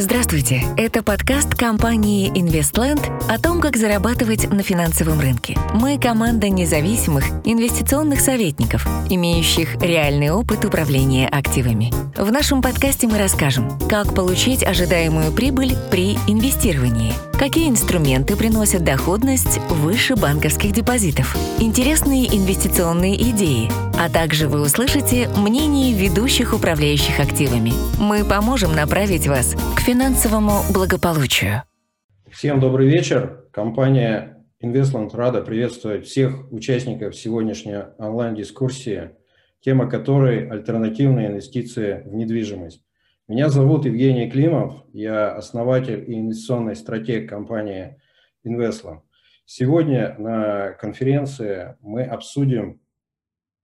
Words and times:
Здравствуйте, 0.00 0.62
это 0.76 1.02
подкаст 1.02 1.56
компании 1.56 2.30
InvestLand 2.30 3.00
о 3.28 3.36
том, 3.36 3.60
как 3.60 3.76
зарабатывать 3.76 4.48
на 4.48 4.62
финансовом 4.62 5.18
рынке. 5.18 5.58
Мы 5.74 5.98
команда 5.98 6.48
независимых 6.48 7.24
инвестиционных 7.44 8.20
советников, 8.20 8.86
имеющих 9.10 9.74
реальный 9.82 10.30
опыт 10.30 10.64
управления 10.64 11.26
активами. 11.26 11.92
В 12.16 12.30
нашем 12.30 12.62
подкасте 12.62 13.08
мы 13.08 13.18
расскажем, 13.18 13.76
как 13.88 14.14
получить 14.14 14.62
ожидаемую 14.62 15.32
прибыль 15.32 15.74
при 15.90 16.12
инвестировании, 16.28 17.12
какие 17.36 17.68
инструменты 17.68 18.36
приносят 18.36 18.84
доходность 18.84 19.58
выше 19.68 20.14
банковских 20.14 20.70
депозитов, 20.70 21.36
интересные 21.58 22.26
инвестиционные 22.36 23.20
идеи, 23.30 23.68
а 23.98 24.08
также 24.08 24.46
вы 24.46 24.60
услышите 24.60 25.28
мнение 25.36 25.92
ведущих 25.92 26.54
управляющих 26.54 27.18
активами. 27.18 27.72
Мы 27.98 28.24
поможем 28.24 28.72
направить 28.72 29.26
вас 29.26 29.56
к 29.74 29.80
финансовому 29.88 30.52
благополучию. 30.74 31.62
Всем 32.30 32.60
добрый 32.60 32.90
вечер. 32.90 33.46
Компания 33.50 34.44
Investment 34.62 35.16
рада 35.16 35.40
приветствовать 35.40 36.04
всех 36.04 36.52
участников 36.52 37.16
сегодняшней 37.16 37.84
онлайн-дискуссии, 37.96 39.12
тема 39.60 39.88
которой– 39.88 40.46
альтернативные 40.50 41.28
инвестиции 41.28 42.02
в 42.04 42.14
недвижимость. 42.14 42.84
Меня 43.28 43.48
зовут 43.48 43.86
Евгений 43.86 44.30
Климов, 44.30 44.74
я 44.92 45.34
основатель 45.34 46.04
и 46.06 46.20
инвестиционный 46.20 46.76
стратег 46.76 47.26
компании 47.26 47.98
Investland. 48.46 49.00
Сегодня 49.46 50.16
на 50.18 50.72
конференции 50.72 51.78
мы 51.80 52.02
обсудим, 52.02 52.82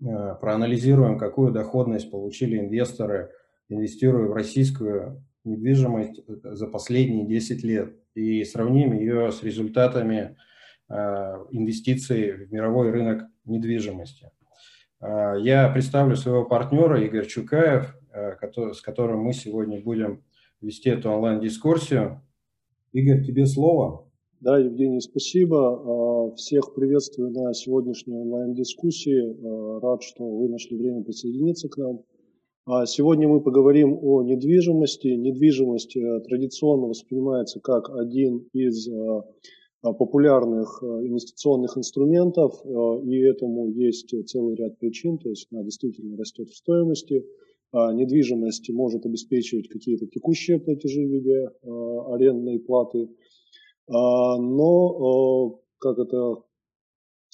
э, 0.00 0.36
проанализируем, 0.40 1.18
какую 1.18 1.52
доходность 1.52 2.10
получили 2.10 2.58
инвесторы, 2.58 3.30
инвестируя 3.68 4.26
в 4.26 4.32
российскую 4.32 5.22
недвижимость 5.44 6.20
э, 6.26 6.54
за 6.54 6.66
последние 6.66 7.26
10 7.26 7.64
лет 7.64 7.94
и 8.14 8.44
сравним 8.44 8.92
ее 8.92 9.30
с 9.30 9.42
результатами 9.42 10.36
э, 10.88 10.94
инвестиций 11.50 12.32
в 12.32 12.52
мировой 12.52 12.90
рынок 12.90 13.24
недвижимости. 13.44 14.30
Э, 15.00 15.34
я 15.40 15.68
представлю 15.68 16.16
своего 16.16 16.44
партнера 16.44 17.02
Игорь 17.04 17.26
Чукаев, 17.26 17.96
с 18.72 18.80
которым 18.80 19.20
мы 19.20 19.32
сегодня 19.32 19.82
будем 19.82 20.22
вести 20.60 20.88
эту 20.88 21.10
онлайн-дискуссию. 21.10 22.22
Игорь, 22.92 23.24
тебе 23.24 23.44
слово. 23.44 24.08
Да, 24.40 24.56
Евгений, 24.58 25.00
спасибо. 25.00 26.32
Всех 26.36 26.74
приветствую 26.74 27.32
на 27.32 27.52
сегодняшней 27.54 28.14
онлайн-дискуссии. 28.14 29.80
Рад, 29.80 30.04
что 30.04 30.24
вы 30.24 30.48
нашли 30.48 30.76
время 30.76 31.02
присоединиться 31.02 31.68
к 31.68 31.76
нам. 31.76 32.04
А 32.66 32.86
сегодня 32.86 33.28
мы 33.28 33.42
поговорим 33.42 33.98
о 34.00 34.22
недвижимости. 34.22 35.08
Недвижимость 35.08 35.94
э, 35.98 36.20
традиционно 36.20 36.86
воспринимается 36.86 37.60
как 37.60 37.90
один 37.90 38.48
из 38.54 38.88
э, 38.88 39.22
популярных 39.82 40.82
э, 40.82 40.86
инвестиционных 40.86 41.76
инструментов, 41.76 42.64
и 42.64 43.18
этому 43.18 43.68
есть 43.68 44.14
целый 44.26 44.56
ряд 44.56 44.78
причин, 44.78 45.18
то 45.18 45.28
есть 45.28 45.46
она 45.52 45.62
действительно 45.62 46.16
растет 46.16 46.48
в 46.48 46.56
стоимости. 46.56 47.26
А 47.70 47.92
недвижимость 47.92 48.70
может 48.70 49.04
обеспечивать 49.04 49.68
какие-то 49.68 50.06
текущие 50.06 50.58
платежи 50.58 51.02
в 51.02 51.10
виде 51.10 51.50
арендной 51.64 52.60
платы, 52.60 53.10
а, 53.88 54.38
но, 54.38 55.60
как 55.78 55.98
это 55.98 56.36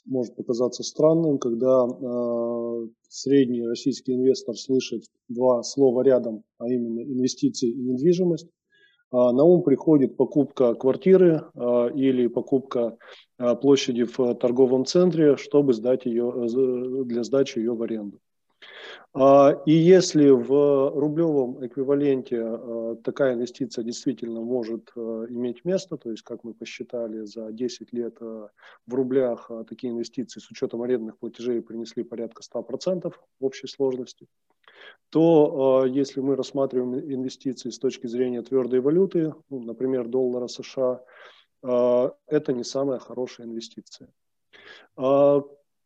может 0.07 0.37
показаться 0.37 0.83
странным, 0.83 1.39
когда 1.39 1.87
э, 1.87 2.89
средний 3.09 3.67
российский 3.67 4.15
инвестор 4.15 4.57
слышит 4.57 5.03
два 5.29 5.63
слова 5.63 6.03
рядом, 6.03 6.43
а 6.59 6.69
именно 6.69 7.01
инвестиции 7.03 7.71
и 7.71 7.83
недвижимость. 7.83 8.47
Э, 8.47 9.31
на 9.33 9.45
ум 9.45 9.63
приходит 9.63 10.17
покупка 10.17 10.75
квартиры 10.75 11.43
э, 11.55 11.91
или 11.95 12.27
покупка 12.27 12.97
э, 13.39 13.57
площади 13.57 14.05
в 14.05 14.35
торговом 14.35 14.85
центре, 14.85 15.37
чтобы 15.37 15.75
сдать 15.75 16.07
ее, 16.07 16.31
э, 16.31 17.05
для 17.05 17.23
сдачи 17.23 17.59
ее 17.59 17.75
в 17.75 17.83
аренду. 17.83 18.19
А, 19.13 19.61
и 19.67 19.73
если 19.73 20.31
в 20.31 20.91
рублевом 20.95 21.65
эквиваленте 21.67 22.41
а, 22.41 22.97
такая 23.03 23.35
инвестиция 23.35 23.83
действительно 23.83 24.41
может 24.41 24.93
а, 24.97 25.27
иметь 25.29 25.65
место, 25.65 25.97
то 25.97 26.11
есть, 26.11 26.23
как 26.23 26.45
мы 26.45 26.55
посчитали, 26.55 27.25
за 27.25 27.51
10 27.51 27.93
лет 27.93 28.21
в 28.21 28.51
рублях 28.95 29.51
такие 29.69 29.93
инвестиции 29.93 30.41
с 30.41 30.51
учетом 30.51 30.83
арендных 30.83 31.19
платежей 31.19 31.61
принесли 31.61 32.05
порядка 32.05 32.43
100% 32.43 33.13
в 33.41 33.45
общей 33.45 33.67
сложности, 33.67 34.29
то 35.11 35.85
если 35.87 36.21
мы 36.21 36.37
рассматриваем 36.37 36.99
инвестиции 36.99 37.71
с 37.71 37.79
точки 37.79 38.07
зрения 38.07 38.43
твердой 38.43 38.81
валюты, 38.81 39.35
ну, 39.51 39.61
например, 39.61 40.07
доллара 40.09 40.47
США, 40.47 41.03
это 41.63 42.53
не 42.53 42.65
самая 42.65 42.99
хорошая 42.99 43.47
инвестиция. 43.47 44.09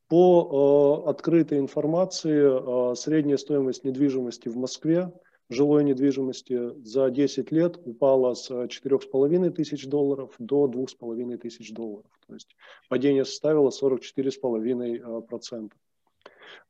По 0.09 1.05
э, 1.07 1.11
открытой 1.11 1.59
информации, 1.59 2.93
э, 2.93 2.95
средняя 2.95 3.39
стоимость 3.39 3.85
недвижимости 3.85 4.49
в 4.49 4.57
Москве, 4.57 5.11
жилой 5.49 5.85
недвижимости 5.85 6.75
за 6.85 7.11
10 7.11 7.51
лет 7.53 7.79
упала 7.85 8.35
с 8.35 8.51
4,5 8.51 9.51
тысяч 9.51 9.87
долларов 9.87 10.35
до 10.39 10.67
2,5 10.67 11.39
тысяч 11.39 11.73
долларов. 11.73 12.11
То 12.27 12.35
есть 12.35 12.55
падение 12.91 13.25
составило 13.25 13.71
44,5%. 13.71 15.71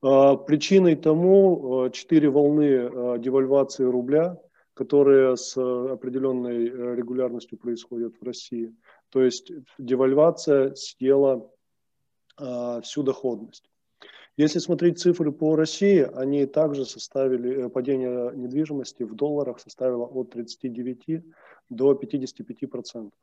Э, 0.02 0.36
причиной 0.46 0.94
тому 0.94 1.88
4 1.92 2.30
волны 2.30 3.18
девальвации 3.18 3.82
рубля, 3.82 4.38
которые 4.74 5.36
с 5.36 5.56
определенной 5.56 6.68
регулярностью 6.96 7.58
происходят 7.58 8.14
в 8.20 8.24
России. 8.24 8.72
То 9.10 9.22
есть 9.22 9.50
девальвация 9.78 10.74
съела 10.74 11.48
всю 12.36 13.02
доходность. 13.02 13.70
Если 14.36 14.58
смотреть 14.58 14.98
цифры 14.98 15.30
по 15.30 15.54
России, 15.54 16.08
они 16.16 16.46
также 16.46 16.84
составили, 16.84 17.66
э, 17.66 17.68
падение 17.68 18.32
недвижимости 18.34 19.04
в 19.04 19.14
долларах 19.14 19.60
составило 19.60 20.06
от 20.06 20.30
39 20.30 21.22
до 21.70 21.94
55 21.94 22.66
процентов. 22.66 23.18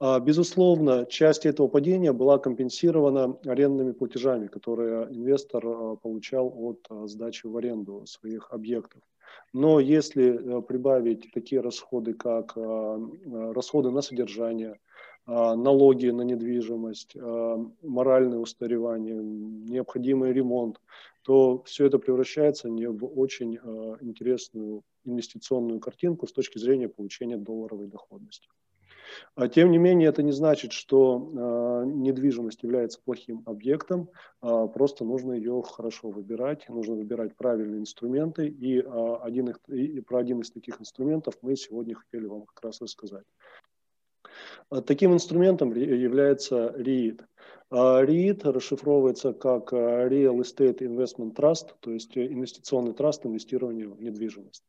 А, 0.00 0.18
безусловно, 0.18 1.06
часть 1.06 1.46
этого 1.46 1.68
падения 1.68 2.12
была 2.12 2.38
компенсирована 2.38 3.38
арендными 3.46 3.92
платежами, 3.92 4.48
которые 4.48 5.06
инвестор 5.14 5.64
а, 5.64 5.94
получал 5.94 6.52
от 6.56 6.88
сдачи 7.08 7.46
в 7.46 7.56
аренду 7.56 8.04
своих 8.06 8.50
объектов. 8.50 9.00
Но 9.52 9.78
если 9.78 10.58
э, 10.58 10.62
прибавить 10.62 11.30
такие 11.32 11.60
расходы, 11.60 12.14
как 12.14 12.56
расходы 12.56 13.90
на 13.90 14.02
содержание, 14.02 14.72
а, 14.72 14.91
налоги 15.26 16.08
на 16.08 16.22
недвижимость, 16.22 17.16
а, 17.16 17.56
моральное 17.82 18.38
устаревание, 18.38 19.22
необходимый 19.22 20.32
ремонт, 20.32 20.80
то 21.22 21.62
все 21.62 21.86
это 21.86 21.98
превращается 21.98 22.68
не 22.68 22.88
в 22.88 23.04
очень 23.18 23.58
а, 23.58 23.96
интересную 24.00 24.82
инвестиционную 25.04 25.80
картинку 25.80 26.26
с 26.26 26.32
точки 26.32 26.58
зрения 26.58 26.88
получения 26.88 27.36
долларовой 27.36 27.86
доходности. 27.86 28.48
Тем 29.52 29.70
не 29.70 29.78
менее, 29.78 30.08
это 30.08 30.22
не 30.22 30.32
значит, 30.32 30.72
что 30.72 31.82
недвижимость 31.84 32.62
является 32.62 32.98
плохим 33.04 33.42
объектом, 33.44 34.08
просто 34.40 35.04
нужно 35.04 35.32
ее 35.32 35.62
хорошо 35.62 36.08
выбирать, 36.08 36.66
нужно 36.70 36.94
выбирать 36.94 37.36
правильные 37.36 37.80
инструменты, 37.80 38.46
и, 38.46 38.80
один, 38.80 39.54
и 39.68 40.00
про 40.00 40.20
один 40.20 40.40
из 40.40 40.50
таких 40.50 40.80
инструментов 40.80 41.34
мы 41.42 41.56
сегодня 41.56 41.94
хотели 41.94 42.24
вам 42.24 42.46
как 42.46 42.64
раз 42.64 42.80
рассказать. 42.80 43.26
А 44.70 44.80
таким 44.80 45.12
инструментом 45.14 45.74
является 45.74 46.74
REIT. 46.76 47.20
REIT 47.70 48.40
а 48.44 48.52
расшифровывается 48.52 49.32
как 49.32 49.72
а, 49.72 50.06
Real 50.08 50.38
Estate 50.40 50.78
Investment 50.78 51.34
Trust, 51.34 51.68
то 51.80 51.90
есть 51.90 52.16
инвестиционный 52.16 52.92
траст 52.92 53.24
инвестирования 53.24 53.88
в 53.88 54.02
недвижимость. 54.02 54.64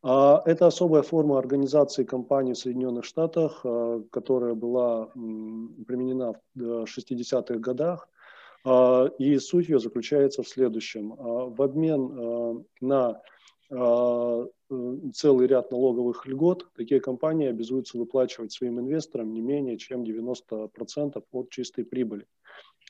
Это 0.00 0.66
особая 0.68 1.02
форма 1.02 1.38
организации 1.38 2.04
компаний 2.04 2.52
в 2.52 2.58
Соединенных 2.58 3.04
Штатах, 3.04 3.64
которая 4.12 4.54
была 4.54 5.06
применена 5.06 6.34
в 6.54 6.84
60-х 6.84 7.54
годах. 7.58 8.08
И 9.18 9.38
суть 9.38 9.68
ее 9.68 9.80
заключается 9.80 10.44
в 10.44 10.48
следующем. 10.48 11.16
В 11.16 11.60
обмен 11.60 12.64
на 12.80 13.20
а, 13.70 14.42
э, 14.42 14.46
целый 15.14 15.46
ряд 15.46 15.70
налоговых 15.70 16.26
льгот, 16.26 16.66
такие 16.74 17.00
компании 17.00 17.48
обязуются 17.48 17.98
выплачивать 17.98 18.52
своим 18.52 18.80
инвесторам 18.80 19.32
не 19.32 19.40
менее 19.40 19.78
чем 19.78 20.02
90% 20.02 21.22
от 21.32 21.50
чистой 21.50 21.84
прибыли. 21.84 22.26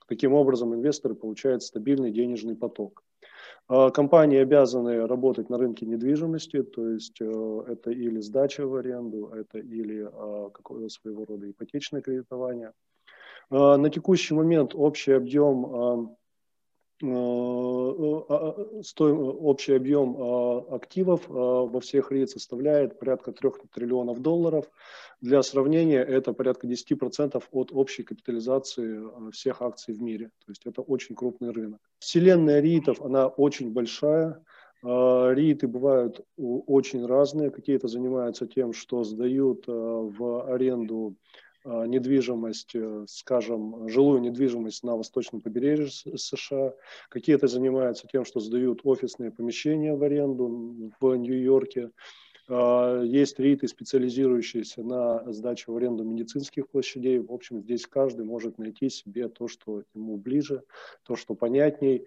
Таким 0.09 0.33
образом, 0.33 0.75
инвесторы 0.75 1.15
получают 1.15 1.63
стабильный 1.63 2.11
денежный 2.11 2.57
поток. 2.57 3.05
А, 3.69 3.91
компании 3.91 4.39
обязаны 4.39 5.07
работать 5.07 5.51
на 5.51 5.59
рынке 5.59 5.85
недвижимости, 5.85 6.63
то 6.63 6.89
есть 6.89 7.21
э, 7.21 7.63
это 7.67 7.91
или 7.91 8.21
сдача 8.21 8.67
в 8.67 8.75
аренду, 8.75 9.27
это 9.27 9.59
или 9.59 10.09
а, 10.11 10.51
какое-то 10.51 10.89
своего 10.89 11.27
рода 11.27 11.51
ипотечное 11.51 12.01
кредитование. 12.01 12.73
На 13.51 13.89
текущий 13.89 14.35
момент 14.35 14.75
общий 14.75 15.13
объем 15.13 16.17
а, 17.03 17.07
общий 19.41 19.73
объем 19.73 20.17
активов 20.73 21.29
во 21.29 21.81
всех 21.81 22.11
РИИТ 22.11 22.31
составляет 22.31 22.99
порядка 22.99 23.33
3 23.33 23.51
триллионов 23.75 24.21
долларов. 24.21 24.67
Для 25.21 25.43
сравнения, 25.43 26.03
это 26.03 26.33
порядка 26.33 26.67
10% 26.67 27.43
от 27.51 27.73
общей 27.73 28.03
капитализации 28.03 29.31
всех 29.31 29.63
акций 29.63 29.95
в 29.95 30.03
мире. 30.03 30.27
То 30.45 30.51
есть 30.51 30.67
это 30.67 30.83
очень 30.83 31.15
крупный 31.15 31.51
рынок. 31.51 31.81
Вселенная 31.99 32.61
РИИТов, 32.61 33.01
она 33.01 33.29
очень 33.29 33.73
большая. 33.73 34.43
РИИТы 34.83 35.67
бывают 35.67 36.21
очень 36.37 37.05
разные. 37.05 37.51
Какие-то 37.51 37.89
занимаются 37.89 38.47
тем, 38.47 38.73
что 38.73 39.03
сдают 39.03 39.65
в 39.67 40.53
аренду 40.53 41.17
недвижимость, 41.87 42.75
э, 42.75 43.05
скажем, 43.09 43.89
жилую 43.89 44.21
недвижимость 44.21 44.83
на 44.83 44.97
восточном 44.97 45.41
побережье 45.41 46.17
США. 46.17 46.75
Какие-то 47.11 47.47
занимаются 47.47 48.07
тем, 48.07 48.25
что 48.25 48.41
сдают 48.41 48.81
офисные 48.85 49.31
помещения 49.31 49.95
в 49.95 50.03
аренду 50.03 50.93
в 51.01 51.15
Нью-Йорке. 51.15 51.91
Есть 52.49 53.39
РИИТы, 53.39 53.69
специализирующиеся 53.69 54.83
на 54.83 55.31
сдаче 55.31 55.71
в 55.71 55.77
аренду 55.77 56.03
медицинских 56.03 56.67
площадей. 56.71 57.19
В 57.19 57.31
общем, 57.31 57.61
здесь 57.61 57.87
каждый 57.87 58.25
может 58.25 58.57
найти 58.57 58.89
себе 58.89 59.29
то, 59.29 59.49
что 59.49 59.83
ему 59.95 60.17
ближе, 60.17 60.63
то, 61.03 61.15
что 61.15 61.35
понятней. 61.35 62.07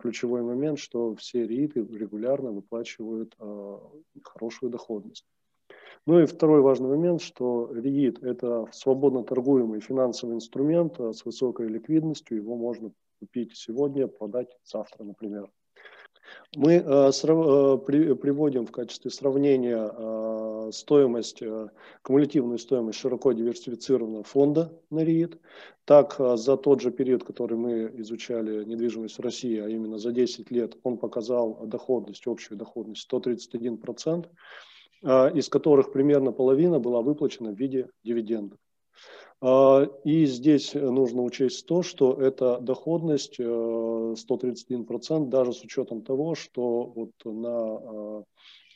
Ключевой 0.00 0.42
момент, 0.42 0.78
что 0.78 1.16
все 1.16 1.44
РИИТы 1.44 1.80
регулярно 1.80 2.52
выплачивают 2.52 3.34
хорошую 4.22 4.70
доходность. 4.70 5.26
Ну 6.06 6.20
и 6.20 6.26
второй 6.26 6.62
важный 6.62 6.88
момент, 6.88 7.20
что 7.20 7.70
REIT– 7.72 8.18
это 8.26 8.66
свободно 8.72 9.22
торгуемый 9.22 9.80
финансовый 9.80 10.34
инструмент 10.34 10.98
а, 10.98 11.12
с 11.12 11.24
высокой 11.24 11.68
ликвидностью. 11.68 12.38
Его 12.38 12.56
можно 12.56 12.90
купить 13.18 13.56
сегодня, 13.56 14.06
продать 14.06 14.56
завтра, 14.64 15.04
например. 15.04 15.50
Мы 16.56 16.74
э, 16.74 17.12
срав, 17.12 17.46
э, 17.46 17.78
при, 17.84 18.14
приводим 18.14 18.66
в 18.66 18.72
качестве 18.72 19.10
сравнения 19.10 19.90
э, 19.92 20.70
стоимость, 20.72 21.42
э, 21.42 21.68
кумулятивную 22.02 22.58
стоимость 22.58 22.98
широко 22.98 23.32
диверсифицированного 23.32 24.24
фонда 24.24 24.72
на 24.90 25.04
РИИТ. 25.04 25.38
Так, 25.84 26.16
э, 26.18 26.36
за 26.36 26.56
тот 26.56 26.80
же 26.80 26.90
период, 26.90 27.24
который 27.24 27.56
мы 27.56 27.92
изучали 27.98 28.64
недвижимость 28.64 29.18
в 29.18 29.22
России, 29.22 29.58
а 29.58 29.68
именно 29.68 29.98
за 29.98 30.12
10 30.12 30.50
лет, 30.50 30.76
он 30.82 30.98
показал 30.98 31.66
доходность, 31.66 32.26
общую 32.26 32.58
доходность 32.58 33.08
131%. 33.10 34.26
А, 35.02 35.28
из 35.28 35.48
которых 35.48 35.92
примерно 35.92 36.32
половина 36.32 36.78
была 36.78 37.00
выплачена 37.00 37.52
в 37.52 37.58
виде 37.58 37.88
дивидендов. 38.04 38.58
А, 39.40 39.84
и 40.04 40.26
здесь 40.26 40.74
нужно 40.74 41.22
учесть 41.22 41.66
то, 41.66 41.82
что 41.82 42.14
эта 42.14 42.58
доходность 42.58 43.40
131% 43.40 45.26
э, 45.26 45.26
даже 45.28 45.52
с 45.52 45.64
учетом 45.64 46.02
того, 46.02 46.34
что 46.34 46.84
вот 46.84 47.12
на, 47.24 47.48
а, 47.48 48.24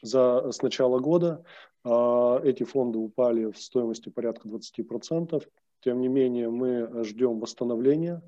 за, 0.03 0.51
с 0.51 0.63
начала 0.63 0.99
года 0.99 1.45
эти 1.87 2.63
фонды 2.63 2.99
упали 2.99 3.53
в 3.53 3.59
стоимости 3.59 4.09
порядка 4.09 4.49
20%. 4.49 5.47
Тем 5.83 6.01
не 6.01 6.09
менее, 6.09 6.49
мы 6.49 7.05
ждем 7.05 7.41
восстановления 7.41 8.23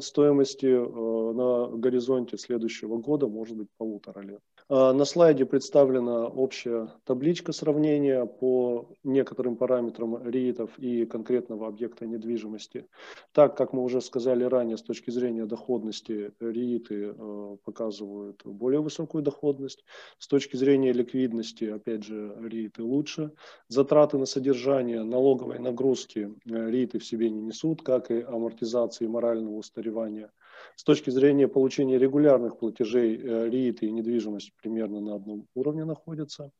стоимости 0.00 0.66
э, 0.66 1.32
на 1.32 1.76
горизонте 1.76 2.38
следующего 2.38 2.98
года, 2.98 3.26
может 3.26 3.56
быть, 3.56 3.68
полутора 3.76 4.20
лет. 4.20 4.40
А, 4.70 4.92
на 4.92 5.06
слайде 5.06 5.46
представлена 5.46 6.26
общая 6.26 6.92
табличка 7.04 7.52
сравнения 7.52 8.26
по 8.26 8.90
некоторым 9.02 9.56
параметрам 9.56 10.22
РИИТов 10.28 10.78
и 10.78 11.06
конкретного 11.06 11.68
объекта 11.68 12.06
недвижимости. 12.06 12.86
Так, 13.32 13.56
как 13.56 13.72
мы 13.72 13.82
уже 13.82 14.02
сказали 14.02 14.44
ранее, 14.44 14.76
с 14.76 14.82
точки 14.82 15.10
зрения 15.10 15.46
доходности 15.46 16.32
РИИТы 16.40 17.14
э, 17.16 17.56
показывают 17.64 18.42
более 18.44 18.82
высокую 18.82 19.22
доходность. 19.22 19.86
С 20.18 20.28
точки 20.28 20.56
зрения 20.56 20.92
ликвидности, 20.92 21.64
опять 21.64 22.04
же, 22.04 22.36
РИИТы 22.38 22.82
лучше. 22.82 23.32
Затраты 23.68 24.18
на 24.18 24.26
содержание, 24.26 25.02
налоговой 25.02 25.60
нагрузки 25.60 26.34
э, 26.44 26.70
РИИТы 26.70 26.98
в 26.98 27.06
себе 27.06 27.30
не 27.30 27.40
несут, 27.40 27.80
как 27.80 28.10
и 28.10 28.20
амортизации 28.20 29.06
морального 29.06 29.56
устаревания. 29.56 30.30
С 30.76 30.84
точки 30.84 31.10
зрения 31.10 31.48
получения 31.48 31.98
регулярных 31.98 32.58
платежей 32.58 33.16
э, 33.16 33.48
РИИТ 33.48 33.82
и 33.82 33.90
недвижимость 33.90 34.52
примерно 34.60 35.00
на 35.00 35.14
одном 35.16 35.46
уровне 35.54 35.84
находятся. 35.84 36.50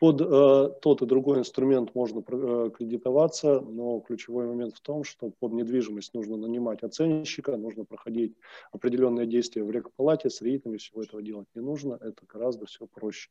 Под 0.00 0.18
э, 0.22 0.70
тот 0.80 1.02
и 1.02 1.06
другой 1.06 1.40
инструмент 1.40 1.94
можно 1.94 2.20
э, 2.26 2.70
кредитоваться, 2.74 3.60
но 3.60 4.00
ключевой 4.00 4.46
момент 4.46 4.74
в 4.74 4.80
том, 4.80 5.04
что 5.04 5.30
под 5.38 5.52
недвижимость 5.52 6.14
нужно 6.14 6.38
нанимать 6.38 6.82
оценщика, 6.82 7.54
нужно 7.58 7.84
проходить 7.84 8.34
определенные 8.72 9.26
действия 9.26 9.62
в 9.62 9.70
рекпалате, 9.70 10.30
с 10.30 10.40
РИИТами 10.40 10.78
всего 10.78 11.02
этого 11.02 11.20
делать 11.22 11.48
не 11.54 11.60
нужно, 11.60 11.98
это 12.00 12.24
гораздо 12.26 12.64
все 12.64 12.86
проще. 12.86 13.28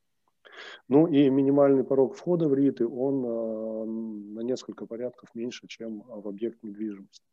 Ну 0.88 1.08
и 1.08 1.28
минимальный 1.30 1.84
порог 1.84 2.16
входа 2.16 2.48
в 2.48 2.54
РИИТы, 2.54 2.88
он 2.88 3.26
э, 3.26 3.86
на 4.36 4.42
несколько 4.42 4.86
порядков 4.86 5.30
меньше, 5.34 5.68
чем 5.68 6.04
в 6.08 6.28
объект 6.28 6.62
недвижимости. 6.62 7.26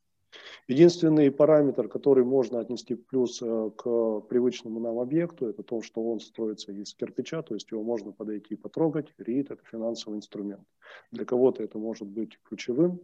Единственный 0.68 1.30
параметр, 1.30 1.88
который 1.88 2.24
можно 2.24 2.58
отнести 2.58 2.94
плюс 2.96 3.40
э, 3.40 3.70
к 3.76 4.20
привычному 4.28 4.80
нам 4.80 4.98
объекту, 4.98 5.46
это 5.46 5.62
то, 5.62 5.80
что 5.82 6.02
он 6.02 6.18
строится 6.20 6.72
из 6.72 6.92
кирпича, 6.94 7.42
то 7.42 7.54
есть 7.54 7.70
его 7.70 7.82
можно 7.82 8.12
подойти 8.12 8.54
и 8.54 8.56
потрогать. 8.56 9.12
РИИТ– 9.18 9.50
это 9.52 9.62
финансовый 9.70 10.16
инструмент. 10.16 10.64
Для 11.12 11.24
кого-то 11.24 11.62
это 11.62 11.78
может 11.78 12.08
быть 12.08 12.38
ключевым, 12.42 13.00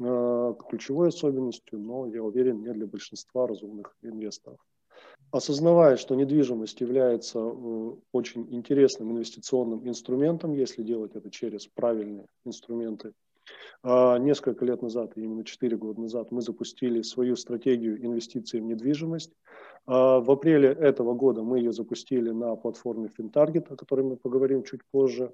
э, 0.00 0.54
ключевой 0.68 1.08
особенностью, 1.08 1.78
но, 1.78 2.06
я 2.06 2.22
уверен, 2.22 2.62
не 2.62 2.72
для 2.72 2.86
большинства 2.86 3.46
разумных 3.46 3.96
инвесторов. 4.02 4.58
Осознавая, 5.30 5.96
что 5.96 6.14
недвижимость 6.14 6.80
является 6.80 7.38
э, 7.38 7.92
очень 8.12 8.46
интересным 8.54 9.12
инвестиционным 9.12 9.86
инструментом, 9.86 10.54
если 10.54 10.82
делать 10.82 11.16
это 11.16 11.30
через 11.30 11.66
правильные 11.66 12.26
инструменты 12.44 13.12
несколько 13.84 14.64
лет 14.64 14.80
назад, 14.80 15.12
именно 15.16 15.44
4 15.44 15.76
года 15.76 16.00
назад, 16.00 16.32
мы 16.32 16.40
запустили 16.40 17.02
свою 17.02 17.36
стратегию 17.36 18.02
инвестиций 18.02 18.60
в 18.60 18.64
недвижимость. 18.64 19.32
А, 19.86 20.20
в 20.20 20.30
апреле 20.30 20.68
этого 20.68 21.14
года 21.14 21.42
мы 21.42 21.58
ее 21.58 21.72
запустили 21.72 22.30
на 22.30 22.56
платформе 22.56 23.08
FinTarget, 23.08 23.72
о 23.72 23.76
которой 23.76 24.02
мы 24.02 24.16
поговорим 24.16 24.62
чуть 24.62 24.84
позже. 24.90 25.32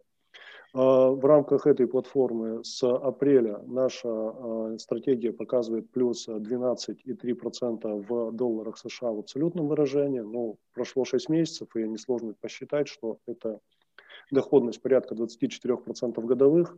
А, 0.73 1.11
в 1.11 1.25
рамках 1.25 1.67
этой 1.67 1.87
платформы 1.87 2.65
с 2.65 2.83
апреля 2.83 3.59
наша 3.67 4.77
стратегия 4.79 5.33
показывает 5.33 5.91
плюс 5.91 6.29
12,3% 6.29 8.07
в 8.09 8.33
долларах 8.33 8.79
США 8.79 9.13
в 9.13 9.21
абсолютном 9.21 9.69
выражении. 9.69 10.21
Ну, 10.21 10.59
прошло 10.75 11.05
6 11.05 11.29
месяцев, 11.29 11.69
и 11.77 11.87
несложно 11.87 12.35
посчитать, 12.41 12.89
что 12.89 13.19
это 13.27 13.61
доходность 14.31 14.81
порядка 14.83 15.15
24% 15.15 16.25
годовых. 16.25 16.77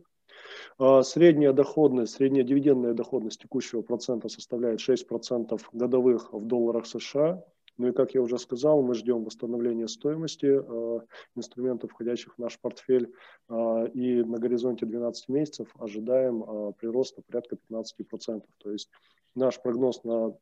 А, 0.77 1.03
средняя 1.03 1.53
доходность, 1.53 2.13
средняя 2.13 2.43
дивидендная 2.43 2.93
доходность 2.93 3.41
текущего 3.41 3.81
процента 3.81 4.29
составляет 4.29 4.79
6% 4.79 5.59
годовых 5.71 6.33
в 6.33 6.45
долларах 6.45 6.85
США. 6.85 7.43
Ну 7.77 7.87
и, 7.87 7.91
как 7.91 8.13
я 8.13 8.21
уже 8.21 8.37
сказал, 8.37 8.83
мы 8.83 8.93
ждем 8.93 9.23
восстановления 9.23 9.87
стоимости 9.87 10.45
э, 10.45 10.99
инструментов, 11.35 11.91
входящих 11.91 12.35
в 12.35 12.37
наш 12.37 12.59
портфель. 12.59 13.11
Э, 13.49 13.87
и 13.93 14.23
на 14.23 14.37
горизонте 14.37 14.85
12 14.85 15.27
месяцев 15.29 15.73
ожидаем 15.79 16.43
э, 16.43 16.73
прироста 16.73 17.23
порядка 17.23 17.57
15%. 17.71 18.43
То 18.59 18.71
есть 18.71 18.91
наш 19.33 19.59
прогноз 19.59 20.03
на 20.03 20.37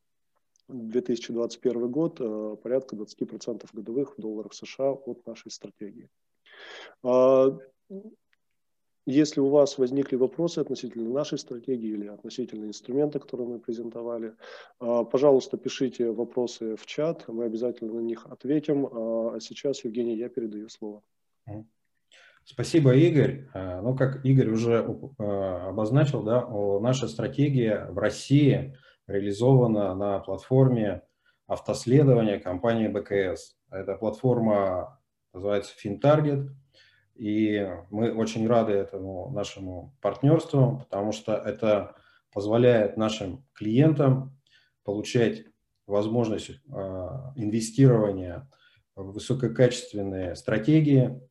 2021 0.67 1.89
год 1.89 2.17
порядка 2.61 2.95
20% 2.95 3.65
годовых 3.73 4.17
в 4.17 4.21
долларах 4.21 4.53
США 4.53 4.91
от 4.91 5.25
нашей 5.25 5.51
стратегии. 5.51 6.09
Если 9.07 9.39
у 9.39 9.49
вас 9.49 9.79
возникли 9.79 10.15
вопросы 10.15 10.59
относительно 10.59 11.09
нашей 11.09 11.39
стратегии 11.39 11.89
или 11.89 12.07
относительно 12.07 12.65
инструмента, 12.65 13.19
который 13.19 13.47
мы 13.47 13.59
презентовали, 13.59 14.35
а, 14.79 15.03
пожалуйста, 15.03 15.57
пишите 15.57 16.11
вопросы 16.11 16.75
в 16.75 16.85
чат, 16.85 17.27
мы 17.27 17.45
обязательно 17.45 17.93
на 17.93 18.01
них 18.01 18.27
ответим. 18.27 18.85
А, 18.85 19.35
а 19.35 19.39
сейчас, 19.39 19.83
Евгений, 19.83 20.15
я 20.15 20.29
передаю 20.29 20.69
слово. 20.69 21.01
Спасибо, 22.43 22.93
Игорь. 22.93 23.47
А, 23.55 23.81
ну, 23.81 23.95
как 23.95 24.23
Игорь 24.23 24.49
уже 24.49 24.85
обозначил, 25.17 26.21
да, 26.21 26.47
наша 26.79 27.07
стратегия 27.07 27.87
в 27.89 27.97
России 27.97 28.77
реализована 29.07 29.95
на 29.95 30.19
платформе 30.19 31.01
автоследования 31.47 32.39
компании 32.39 32.87
БКС. 32.87 33.57
Эта 33.71 33.95
платформа 33.95 35.00
называется 35.33 35.73
FinTarget. 35.83 36.49
И 37.15 37.69
мы 37.89 38.13
очень 38.13 38.47
рады 38.47 38.73
этому 38.73 39.29
нашему 39.31 39.95
партнерству, 40.01 40.79
потому 40.79 41.11
что 41.11 41.33
это 41.33 41.95
позволяет 42.33 42.97
нашим 42.97 43.45
клиентам 43.53 44.37
получать 44.83 45.43
возможность 45.85 46.51
а, 46.71 47.33
инвестирования 47.35 48.49
в 48.95 49.13
высококачественные 49.13 50.35
стратегии. 50.35 51.21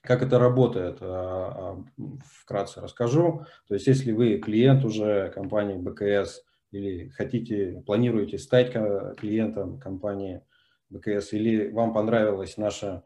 Как 0.00 0.22
это 0.22 0.38
работает, 0.38 0.98
а, 1.00 1.84
а, 1.98 2.12
вкратце 2.24 2.80
расскажу. 2.80 3.44
То 3.66 3.74
есть, 3.74 3.86
если 3.86 4.12
вы 4.12 4.38
клиент 4.38 4.84
уже 4.84 5.30
компании 5.34 5.76
БКС 5.76 6.42
или 6.70 7.08
хотите, 7.08 7.82
планируете 7.84 8.38
стать 8.38 8.72
клиентом 9.18 9.78
компании 9.80 10.42
БКС, 10.90 11.32
или 11.32 11.68
вам 11.70 11.92
понравилась 11.92 12.56
наша 12.56 13.04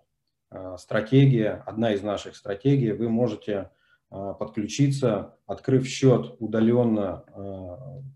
стратегия, 0.76 1.62
одна 1.66 1.92
из 1.92 2.02
наших 2.02 2.36
стратегий, 2.36 2.92
вы 2.92 3.08
можете 3.08 3.70
подключиться, 4.10 5.36
открыв 5.46 5.86
счет 5.86 6.36
удаленно 6.38 7.24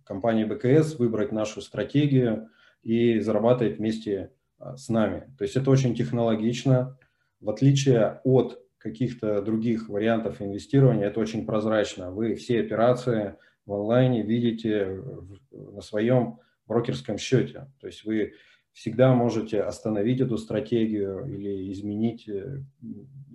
компании 0.05 0.45
БКС, 0.45 0.99
выбрать 0.99 1.33
нашу 1.33 1.61
стратегию 1.63 2.49
и 2.83 3.19
зарабатывать 3.21 3.79
вместе 3.79 4.33
с 4.59 4.89
нами. 4.89 5.33
То 5.39 5.45
есть 5.45 5.57
это 5.57 5.71
очень 5.71 5.95
технологично, 5.95 6.99
в 7.41 7.51
отличие 7.51 8.21
от 8.25 8.61
каких-то 8.79 9.43
других 9.43 9.89
вариантов 9.89 10.41
инвестирования, 10.41 11.07
это 11.07 11.19
очень 11.19 11.47
прозрачно. 11.47 12.11
Вы 12.11 12.35
все 12.35 12.61
операции 12.61 13.37
в 13.65 13.73
онлайне 13.73 14.23
видите 14.23 15.03
на 15.51 15.81
своем 15.81 16.39
брокерском 16.67 17.19
счете. 17.19 17.69
То 17.81 17.87
есть 17.87 18.05
вы 18.05 18.35
всегда 18.77 19.15
можете 19.15 19.63
остановить 19.63 20.21
эту 20.21 20.37
стратегию 20.37 21.25
или 21.27 21.73
изменить, 21.73 22.29
э, 22.29 22.63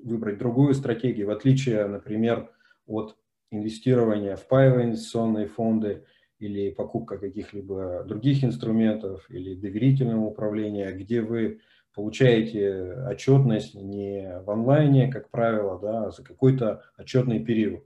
выбрать 0.04 0.38
другую 0.38 0.76
стратегию, 0.76 1.28
в 1.28 1.32
отличие, 1.32 1.88
например, 1.88 2.52
от 2.86 3.18
инвестирования 3.50 4.36
в 4.36 4.48
паевые 4.48 4.86
инвестиционные 4.86 5.48
фонды 5.48 6.06
или 6.38 6.70
покупка 6.70 7.18
каких-либо 7.18 8.04
других 8.08 8.44
инструментов 8.44 9.26
или 9.32 9.56
доверительного 9.56 10.26
управления, 10.26 10.92
где 10.92 11.22
вы 11.22 11.60
получаете 11.96 12.94
отчетность 13.10 13.74
не 13.74 14.42
в 14.46 14.52
онлайне, 14.52 15.12
как 15.12 15.32
правило, 15.32 15.80
да, 15.82 16.06
а 16.06 16.12
за 16.12 16.24
какой-то 16.24 16.84
отчетный 16.96 17.44
период. 17.44 17.84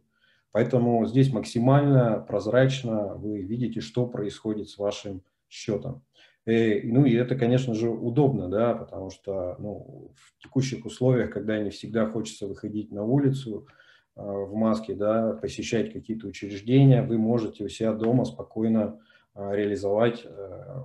Поэтому 0.52 1.06
здесь 1.06 1.32
максимально 1.32 2.20
прозрачно 2.20 3.16
вы 3.16 3.40
видите, 3.40 3.80
что 3.80 4.08
происходит 4.08 4.68
с 4.68 4.78
вашим 4.78 5.24
счетом. 5.48 6.04
И, 6.46 6.52
э, 6.52 6.82
ну 6.84 7.06
и 7.06 7.14
это, 7.14 7.36
конечно 7.36 7.74
же, 7.74 7.90
удобно, 7.90 8.50
да, 8.50 8.74
потому 8.74 9.10
что 9.10 9.56
ну, 9.60 10.12
в 10.16 10.42
текущих 10.42 10.86
условиях, 10.86 11.32
когда 11.32 11.60
не 11.60 11.70
всегда 11.70 12.06
хочется 12.08 12.48
выходить 12.48 12.92
на 12.92 13.04
улицу 13.04 13.68
э, 14.16 14.22
в 14.22 14.54
маске, 14.54 14.94
да, 14.94 15.34
посещать 15.34 15.92
какие-то 15.92 16.28
учреждения, 16.28 17.02
вы 17.02 17.18
можете 17.18 17.66
у 17.66 17.70
себя 17.70 17.94
дома 17.94 18.26
спокойно 18.26 19.00
э, 19.34 19.56
реализовать 19.56 20.24
э, 20.26 20.84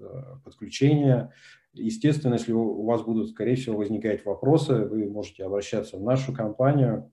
э, 0.00 0.22
подключение. 0.44 1.32
Естественно, 1.72 2.34
если 2.34 2.52
у 2.52 2.84
вас 2.84 3.02
будут, 3.02 3.30
скорее 3.30 3.56
всего, 3.56 3.78
возникать 3.78 4.24
вопросы, 4.24 4.74
вы 4.74 5.08
можете 5.08 5.44
обращаться 5.44 5.96
в 5.96 6.02
нашу 6.02 6.32
компанию. 6.32 7.10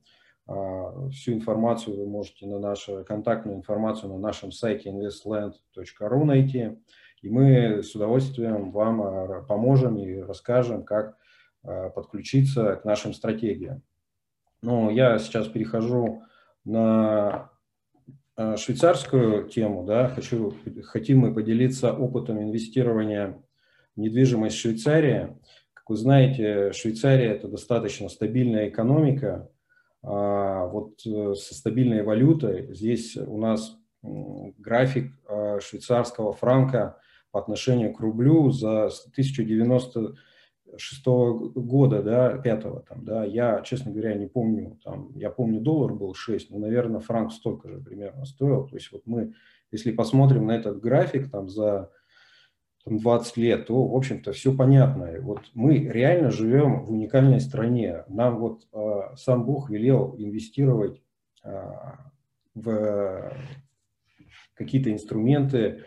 Э, 0.47 1.09
всю 1.11 1.33
информацию 1.33 1.97
вы 1.97 2.07
можете 2.07 2.45
на 2.45 2.59
нашу 2.59 3.05
контактную 3.05 3.57
информацию 3.57 4.11
на 4.11 4.19
нашем 4.19 4.51
сайте 4.51 4.89
investland.ru 4.89 6.23
найти. 6.23 6.77
И 7.25 7.29
мы 7.29 7.81
с 7.81 7.95
удовольствием 7.95 8.69
вам 8.69 9.01
э, 9.01 9.41
поможем 9.47 9.97
и 9.97 10.19
расскажем, 10.19 10.83
как 10.83 11.17
э, 11.63 11.89
подключиться 11.89 12.75
к 12.75 12.85
нашим 12.85 13.15
стратегиям. 13.15 13.81
Ну, 14.61 14.91
я 14.91 15.17
сейчас 15.17 15.47
перехожу 15.47 16.21
на 16.65 17.49
э, 18.37 18.57
швейцарскую 18.57 19.49
тему. 19.49 19.83
Да, 19.85 20.09
хочу, 20.09 20.53
хотим 20.83 21.21
мы 21.21 21.33
поделиться 21.33 21.93
опытом 21.93 22.43
инвестирования 22.43 23.41
в 23.95 24.01
недвижимость 24.01 24.57
Швейцарии. 24.57 25.35
Как 25.73 25.89
вы 25.89 25.95
знаете, 25.95 26.73
Швейцария– 26.73 27.31
это 27.33 27.47
достаточно 27.47 28.07
стабильная 28.07 28.69
экономика. 28.69 29.49
А 30.03 30.67
вот 30.67 30.99
со 30.99 31.55
стабильной 31.55 32.03
валютой 32.03 32.71
здесь 32.75 33.17
у 33.17 33.39
нас 33.39 33.79
график 34.03 35.11
швейцарского 35.59 36.31
франка 36.31 36.99
по 37.35 37.41
отношению 37.41 37.91
к 37.91 37.99
рублю 37.99 38.49
за 38.49 38.85
1096 38.85 41.05
года, 41.05 42.01
да, 42.01 42.37
пятого 42.37 42.85
там, 42.87 43.03
да, 43.03 43.25
я, 43.25 43.59
честно 43.59 43.91
говоря, 43.91 44.13
не 44.13 44.27
помню, 44.27 44.79
там, 44.85 45.11
я 45.17 45.29
помню, 45.29 45.59
доллар 45.59 45.93
был 45.93 46.13
6, 46.13 46.51
но, 46.51 46.59
наверное, 46.59 47.01
франк 47.01 47.33
столько 47.33 47.67
же 47.67 47.81
примерно 47.81 48.23
стоил, 48.23 48.65
то 48.65 48.77
есть 48.77 48.89
вот 48.93 49.01
мы, 49.05 49.33
если 49.69 49.91
посмотрим 49.91 50.45
на 50.45 50.53
этот 50.53 50.79
график 50.79 51.29
там 51.29 51.49
за 51.49 51.91
там, 52.85 52.99
20 52.99 53.35
лет, 53.35 53.67
то, 53.67 53.85
в 53.85 53.97
общем-то, 53.97 54.31
все 54.31 54.55
понятно. 54.55 55.11
Вот 55.19 55.41
мы 55.53 55.79
реально 55.79 56.31
живем 56.31 56.85
в 56.85 56.93
уникальной 56.93 57.41
стране. 57.41 58.05
Нам 58.07 58.37
вот 58.37 58.65
э, 58.71 59.17
сам 59.17 59.43
Бог 59.43 59.69
велел 59.69 60.15
инвестировать 60.17 61.01
э, 61.43 61.51
в 62.53 63.33
какие-то 64.53 64.93
инструменты, 64.93 65.83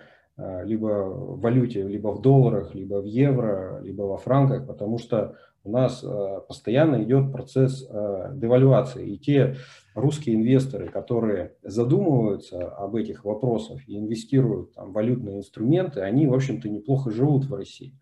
либо 0.64 1.04
в 1.04 1.40
валюте, 1.40 1.83
либо 1.83 2.09
в 2.09 2.23
долларах, 2.23 2.75
либо 2.75 3.00
в 3.00 3.04
евро, 3.04 3.80
либо 3.83 4.02
во 4.02 4.18
франках, 4.18 4.66
потому 4.66 4.99
что 4.99 5.37
у 5.64 5.71
нас 5.71 6.02
э, 6.02 6.40
постоянно 6.49 7.02
идет 7.02 7.30
процесс 7.30 7.87
э, 7.88 8.30
девальвации. 8.35 9.14
И 9.14 9.18
те 9.18 9.57
русские 9.95 10.37
инвесторы, 10.37 10.88
которые 10.88 11.57
задумываются 11.62 12.68
об 12.68 12.97
этих 12.97 13.25
вопросах 13.25 13.87
и 13.87 13.99
инвестируют 13.99 14.75
там, 14.75 14.92
валютные 14.92 15.38
инструменты, 15.38 16.00
они, 16.00 16.26
в 16.26 16.35
общем-то, 16.35 16.68
неплохо 16.68 17.11
живут 17.11 17.45
в 17.47 17.54
России. 17.54 17.92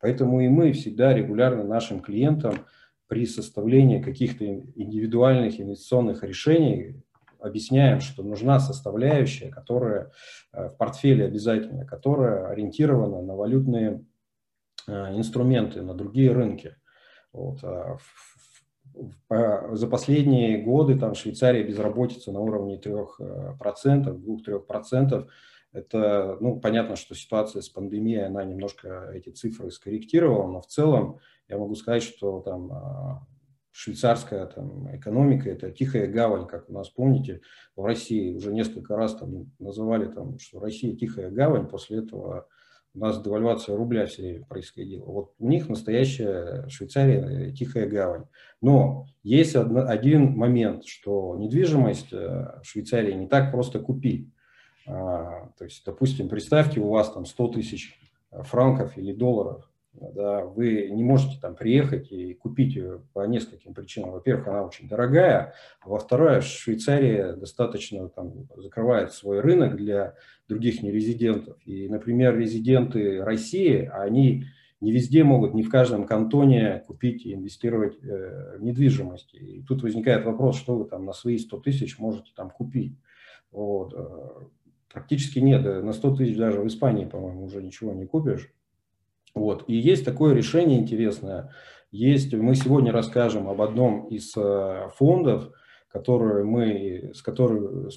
Поэтому 0.00 0.40
и 0.40 0.48
мы 0.48 0.72
всегда 0.72 1.14
регулярно 1.14 1.64
нашим 1.64 2.00
клиентам 2.00 2.54
при 3.06 3.26
составлении 3.26 4.02
каких-то 4.02 4.44
индивидуальных 4.44 5.58
инвестиционных 5.60 6.22
решений 6.24 7.03
объясняем, 7.44 8.00
что 8.00 8.22
нужна 8.22 8.58
составляющая, 8.60 9.50
которая 9.50 10.10
э, 10.52 10.68
в 10.68 10.76
портфеле 10.76 11.26
обязательно, 11.26 11.84
которая 11.84 12.48
ориентирована 12.48 13.22
на 13.22 13.34
валютные 13.34 14.04
э, 14.86 15.16
инструменты, 15.16 15.82
на 15.82 15.94
другие 15.94 16.32
рынки. 16.32 16.76
Вот. 17.32 17.62
А 17.62 17.98
за 19.72 19.86
последние 19.88 20.62
годы 20.62 20.98
там 20.98 21.14
в 21.14 21.18
Швейцарии 21.18 21.64
безработица 21.64 22.30
на 22.32 22.40
уровне 22.40 22.78
3%, 22.78 23.58
2-3%. 23.58 25.28
Это, 25.72 26.36
ну, 26.40 26.60
понятно, 26.60 26.94
что 26.94 27.16
ситуация 27.16 27.60
с 27.60 27.68
пандемией, 27.68 28.26
она 28.26 28.44
немножко 28.44 29.10
эти 29.12 29.30
цифры 29.30 29.72
скорректировала, 29.72 30.46
но 30.46 30.60
в 30.60 30.66
целом 30.66 31.18
я 31.48 31.58
могу 31.58 31.74
сказать, 31.74 32.04
что 32.04 32.40
там 32.40 32.72
а, 32.72 33.26
швейцарская 33.76 34.46
там, 34.46 34.94
экономика, 34.96 35.50
это 35.50 35.72
тихая 35.72 36.06
гавань, 36.06 36.46
как 36.46 36.70
у 36.70 36.72
нас, 36.72 36.88
помните, 36.90 37.40
в 37.74 37.84
России 37.84 38.32
уже 38.32 38.52
несколько 38.52 38.94
раз 38.94 39.16
там 39.16 39.50
называли, 39.58 40.06
там, 40.06 40.38
что 40.38 40.60
Россия 40.60 40.94
тихая 40.94 41.28
гавань, 41.30 41.66
после 41.66 41.98
этого 41.98 42.46
у 42.94 43.00
нас 43.00 43.20
девальвация 43.20 43.76
рубля 43.76 44.06
все 44.06 44.22
время 44.22 44.44
происходила. 44.44 45.04
Вот 45.04 45.32
у 45.40 45.48
них 45.48 45.68
настоящая 45.68 46.68
Швейцария 46.68 47.52
тихая 47.52 47.88
гавань. 47.88 48.26
Но 48.60 49.06
есть 49.24 49.56
одно, 49.56 49.88
один 49.88 50.36
момент, 50.36 50.84
что 50.86 51.34
недвижимость 51.36 52.12
э, 52.12 52.60
в 52.62 52.64
Швейцарии 52.64 53.14
не 53.14 53.26
так 53.26 53.50
просто 53.50 53.80
купить. 53.80 54.28
А, 54.86 55.48
то 55.58 55.64
есть, 55.64 55.84
допустим, 55.84 56.28
представьте, 56.28 56.78
у 56.78 56.90
вас 56.90 57.10
там 57.10 57.26
100 57.26 57.48
тысяч 57.48 57.98
франков 58.30 58.96
или 58.96 59.12
долларов, 59.12 59.68
да, 60.00 60.44
вы 60.44 60.90
не 60.90 61.04
можете 61.04 61.38
там 61.40 61.54
приехать 61.54 62.10
и 62.10 62.34
купить 62.34 62.74
ее 62.74 63.02
по 63.12 63.26
нескольким 63.26 63.74
причинам. 63.74 64.10
Во-первых, 64.12 64.48
она 64.48 64.64
очень 64.64 64.88
дорогая, 64.88 65.54
а 65.80 65.88
во-вторых, 65.88 66.42
Швейцария 66.42 67.34
достаточно 67.34 68.08
там, 68.08 68.48
закрывает 68.56 69.12
свой 69.12 69.40
рынок 69.40 69.76
для 69.76 70.14
других 70.48 70.82
нерезидентов. 70.82 71.56
И, 71.64 71.88
например, 71.88 72.36
резиденты 72.36 73.22
России, 73.22 73.88
они 73.92 74.46
не 74.80 74.90
везде 74.90 75.22
могут, 75.22 75.54
не 75.54 75.62
в 75.62 75.70
каждом 75.70 76.06
кантоне 76.06 76.82
купить 76.86 77.24
и 77.24 77.32
инвестировать 77.32 77.96
э, 78.02 78.58
в 78.58 78.62
недвижимость. 78.62 79.32
И 79.34 79.62
тут 79.62 79.82
возникает 79.82 80.26
вопрос, 80.26 80.56
что 80.58 80.76
вы 80.76 80.84
там 80.86 81.04
на 81.06 81.12
свои 81.12 81.38
100 81.38 81.60
тысяч 81.60 81.98
можете 81.98 82.32
там 82.34 82.50
купить. 82.50 82.98
Вот. 83.52 83.94
Э, 83.96 84.44
практически 84.92 85.38
нет, 85.38 85.64
на 85.64 85.92
100 85.92 86.16
тысяч 86.16 86.36
даже 86.36 86.60
в 86.60 86.66
Испании, 86.66 87.06
по-моему, 87.06 87.44
уже 87.44 87.62
ничего 87.62 87.94
не 87.94 88.06
купишь. 88.06 88.52
Вот. 89.34 89.64
И 89.66 89.74
есть 89.74 90.04
такое 90.04 90.34
решение 90.34 90.78
интересное. 90.78 91.50
Есть, 91.90 92.32
мы 92.34 92.54
сегодня 92.54 92.92
расскажем 92.92 93.48
об 93.48 93.60
одном 93.60 94.06
из 94.08 94.32
э, 94.36 94.88
фондов, 94.96 95.50
которые 95.88 96.44
мы, 96.44 97.12
с 97.14 97.22
который, 97.22 97.88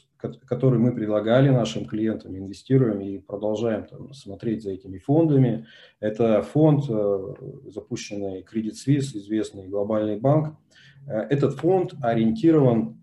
который 0.46 0.78
мы 0.78 0.92
предлагали 0.94 1.50
нашим 1.50 1.86
клиентам, 1.86 2.38
инвестируем 2.38 3.02
и 3.02 3.18
продолжаем 3.18 3.86
там, 3.86 4.14
смотреть 4.14 4.62
за 4.62 4.72
этими 4.72 5.00
фондами. 5.00 5.66
Это 6.00 6.44
фонд, 6.44 6.86
э, 6.90 7.34
запущенный 7.70 8.42
Credit 8.44 8.74
Suisse, 8.74 9.18
известный 9.18 9.68
глобальный 9.68 10.20
банк. 10.20 10.56
Э, 11.08 11.22
этот 11.22 11.56
фонд 11.56 11.96
ориентирован 12.02 13.02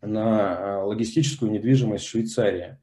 на 0.00 0.82
логистическую 0.84 1.50
недвижимость 1.50 2.04
Швейцарии. 2.04 2.78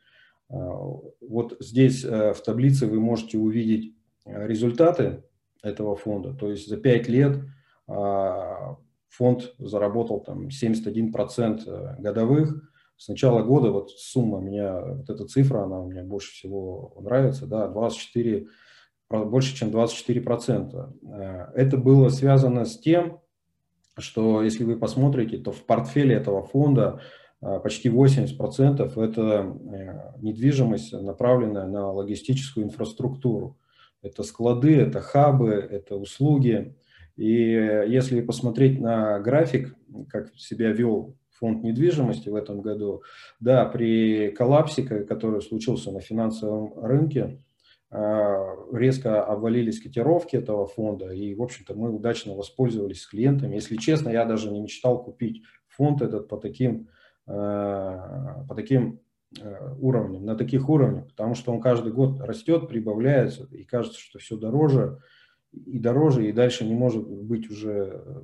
Вот 0.48 1.58
здесь 1.60 2.04
в 2.04 2.38
таблице 2.46 2.88
вы 2.88 3.00
можете 3.00 3.38
увидеть 3.38 3.94
результаты 4.48 5.24
этого 5.62 5.96
фонда. 5.96 6.34
То 6.34 6.50
есть 6.50 6.68
за 6.68 6.78
5 6.78 7.08
лет 7.10 7.40
а, 7.88 8.78
фонд 9.10 9.54
заработал 9.58 10.22
там 10.22 10.48
71% 10.48 11.64
э, 11.66 12.02
годовых. 12.02 12.72
С 12.98 13.08
начала 13.08 13.44
года 13.44 13.72
вот 13.72 13.92
сумма 13.92 14.40
меня, 14.40 14.80
вот 14.82 15.10
эта 15.10 15.26
цифра, 15.26 15.64
она 15.64 15.82
мне 15.82 16.04
больше 16.04 16.32
всего 16.32 16.96
нравится, 17.02 17.48
да, 17.48 17.68
24 17.68 18.48
больше, 19.10 19.56
чем 19.56 19.70
24%. 19.70 21.54
Это 21.56 21.78
было 21.78 22.10
связано 22.10 22.66
с 22.66 22.78
тем, 22.78 23.22
что 23.98 24.44
если 24.44 24.64
вы 24.64 24.78
посмотрите, 24.78 25.40
то 25.40 25.52
в 25.52 25.66
портфеле 25.66 26.16
этого 26.16 26.44
фонда 26.44 27.02
почти 27.40 27.90
80% 27.90 29.04
это 29.04 29.58
недвижимость, 30.22 30.94
направленная 30.94 31.66
на 31.66 31.92
логистическую 31.92 32.68
инфраструктуру. 32.68 33.58
Это 34.02 34.24
склады, 34.24 34.76
это 34.76 35.02
хабы, 35.02 35.50
это 35.50 35.96
услуги. 35.96 36.76
И 37.16 37.26
если 37.26 38.22
посмотреть 38.22 38.80
на 38.80 39.20
график, 39.20 39.76
как 40.10 40.34
себя 40.36 40.72
вел 40.72 41.18
фонд 41.32 41.64
недвижимости 41.64 42.30
в 42.30 42.36
этом 42.36 42.62
году, 42.62 43.04
да, 43.40 43.66
при 43.66 44.32
коллапсе, 44.32 44.84
который 44.84 45.42
случился 45.42 45.92
на 45.92 46.00
финансовом 46.00 46.74
рынке, 46.82 47.42
а, 47.92 48.56
резко 48.72 49.24
обвалились 49.24 49.82
котировки 49.82 50.36
этого 50.36 50.68
фонда, 50.68 51.12
и, 51.12 51.34
в 51.34 51.42
общем-то, 51.42 51.74
мы 51.74 51.92
удачно 51.92 52.36
воспользовались 52.36 53.06
клиентами. 53.08 53.56
Если 53.56 53.78
честно, 53.78 54.10
я 54.10 54.26
даже 54.26 54.52
не 54.52 54.62
мечтал 54.62 55.04
купить 55.04 55.42
фонд 55.68 56.02
этот 56.02 56.28
по 56.28 56.38
таким, 56.38 56.88
а, 57.26 58.46
по 58.48 58.54
таким 58.54 59.00
а, 59.40 59.76
уровням, 59.80 60.26
на 60.26 60.36
таких 60.36 60.70
уровнях, 60.70 61.08
потому 61.08 61.36
что 61.36 61.52
он 61.52 61.62
каждый 61.62 61.94
год 61.94 62.20
растет, 62.22 62.68
прибавляется, 62.68 63.48
и 63.52 63.64
кажется, 63.64 64.00
что 64.00 64.20
все 64.20 64.38
дороже 64.38 65.00
и 65.52 65.80
дороже, 65.80 66.28
и 66.28 66.32
дальше 66.32 66.66
не 66.66 66.76
может 66.76 67.08
быть 67.08 67.50
уже 67.50 68.24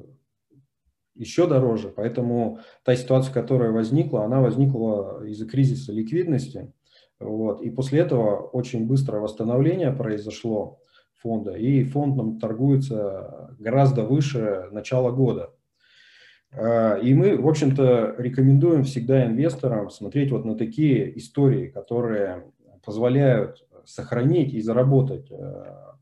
еще 1.15 1.47
дороже. 1.47 1.89
Поэтому 1.89 2.59
та 2.83 2.95
ситуация, 2.95 3.33
которая 3.33 3.71
возникла, 3.71 4.25
она 4.25 4.41
возникла 4.41 5.25
из-за 5.25 5.47
кризиса 5.47 5.91
ликвидности. 5.91 6.71
Вот. 7.19 7.61
И 7.61 7.69
после 7.69 8.01
этого 8.01 8.37
очень 8.37 8.85
быстрое 8.85 9.21
восстановление 9.21 9.91
произошло 9.91 10.79
фонда, 11.15 11.53
и 11.53 11.83
фонд 11.83 12.17
нам 12.17 12.39
торгуется 12.39 13.55
гораздо 13.57 14.03
выше 14.03 14.67
начала 14.71 15.11
года. 15.11 15.54
А, 16.57 16.97
и 16.97 17.13
мы, 17.13 17.37
в 17.37 17.47
общем-то, 17.47 18.15
рекомендуем 18.17 18.83
всегда 18.83 19.25
инвесторам 19.25 19.89
смотреть 19.89 20.31
вот 20.31 20.45
на 20.45 20.55
такие 20.55 21.17
истории, 21.17 21.67
которые 21.67 22.45
позволяют 22.83 23.65
сохранить 23.85 24.53
и 24.53 24.61
заработать 24.61 25.31
а, 25.31 25.95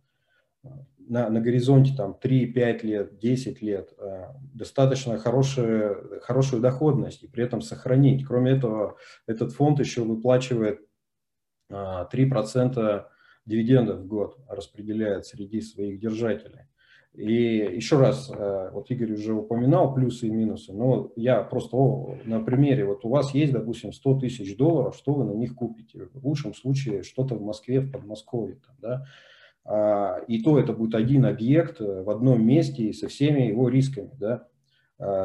на, 1.08 1.30
на 1.30 1.42
горизонте 1.42 1.94
там 1.96 2.18
3-5 2.22 2.86
лет, 2.86 3.20
10 3.20 3.62
лет 3.62 3.94
а, 3.98 4.36
достаточно 4.54 5.18
хорошую, 5.18 6.22
хорошую 6.22 6.62
доходность 6.62 7.24
и 7.24 7.28
при 7.28 7.44
этом 7.44 7.62
сохранить. 7.62 8.26
Кроме 8.26 8.52
этого, 8.52 8.98
этот 9.28 9.54
фонд 9.54 9.80
еще 9.80 10.02
выплачивает 10.02 10.82
3% 11.72 12.78
а, 12.78 13.10
дивидендов 13.46 14.00
в 14.00 14.08
год 14.08 14.38
распределяет 14.48 15.26
среди 15.26 15.62
своих 15.62 16.00
держателей. 16.00 16.68
И 17.14 17.34
еще 17.34 18.00
раз, 18.00 18.32
а, 18.36 18.72
вот 18.72 18.90
Игорь 18.90 19.14
уже 19.14 19.34
упоминал 19.34 19.94
плюсы 19.94 20.28
и 20.28 20.32
минусы, 20.32 20.74
но 20.74 21.12
я 21.16 21.44
просто 21.44 21.78
на 22.26 22.40
примере, 22.42 22.86
вот 22.86 23.06
у 23.06 23.10
вас 23.10 23.34
есть, 23.36 23.54
допустим, 23.54 23.94
100 23.94 24.20
тысяч 24.20 24.58
долларов, 24.58 24.96
что 24.96 25.14
вы 25.14 25.26
на 25.26 25.34
них 25.34 25.56
купите? 25.56 26.08
В 26.14 26.26
лучшем 26.26 26.54
случае 26.54 27.04
что-то 27.04 27.36
в 27.36 27.42
Москве, 27.42 27.82
в 27.82 27.92
Подмосковье, 27.92 28.58
там, 28.66 28.76
да? 28.80 29.06
А, 29.66 30.18
и 30.28 30.42
то 30.42 30.60
это 30.60 30.74
будет 30.74 30.96
один 30.96 31.26
объект 31.26 31.80
в 31.80 32.10
одном 32.10 32.46
месте 32.46 32.84
и 32.84 32.94
со 32.94 33.08
всеми 33.08 33.44
его 33.44 33.70
рисками, 33.70 34.12
да? 34.20 34.48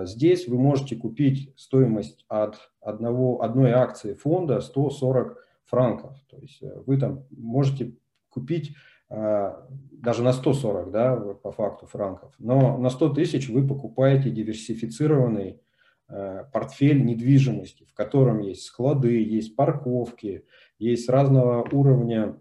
Здесь 0.05 0.49
вы 0.49 0.59
можете 0.59 0.97
купить 0.97 1.53
стоимость 1.57 2.25
от 2.27 2.73
одного, 2.81 3.43
одной 3.43 3.71
акции 3.71 4.15
фонда 4.15 4.61
140 4.61 5.39
франков. 5.69 6.17
То 6.29 6.39
есть 6.39 6.63
э, 6.63 6.83
вы 6.87 6.99
там 6.99 7.25
можете 7.31 7.95
купить 8.31 8.71
э, 8.71 8.73
даже 9.11 10.23
на 10.23 10.33
140, 10.33 10.91
да, 10.91 11.17
по 11.17 11.51
факту 11.51 11.87
франков, 11.87 12.35
но 12.39 12.77
на 12.77 12.91
100 12.91 13.15
тысяч 13.15 13.49
вы 13.49 13.67
покупаете 13.67 14.31
диверсифицированный 14.31 15.61
э, 16.09 16.45
портфель 16.53 17.05
недвижимости, 17.05 17.85
в 17.85 17.95
котором 17.95 18.41
есть 18.41 18.65
склады, 18.65 19.23
есть 19.23 19.57
парковки, 19.57 20.45
есть 20.79 21.09
разного 21.09 21.67
уровня 21.73 22.39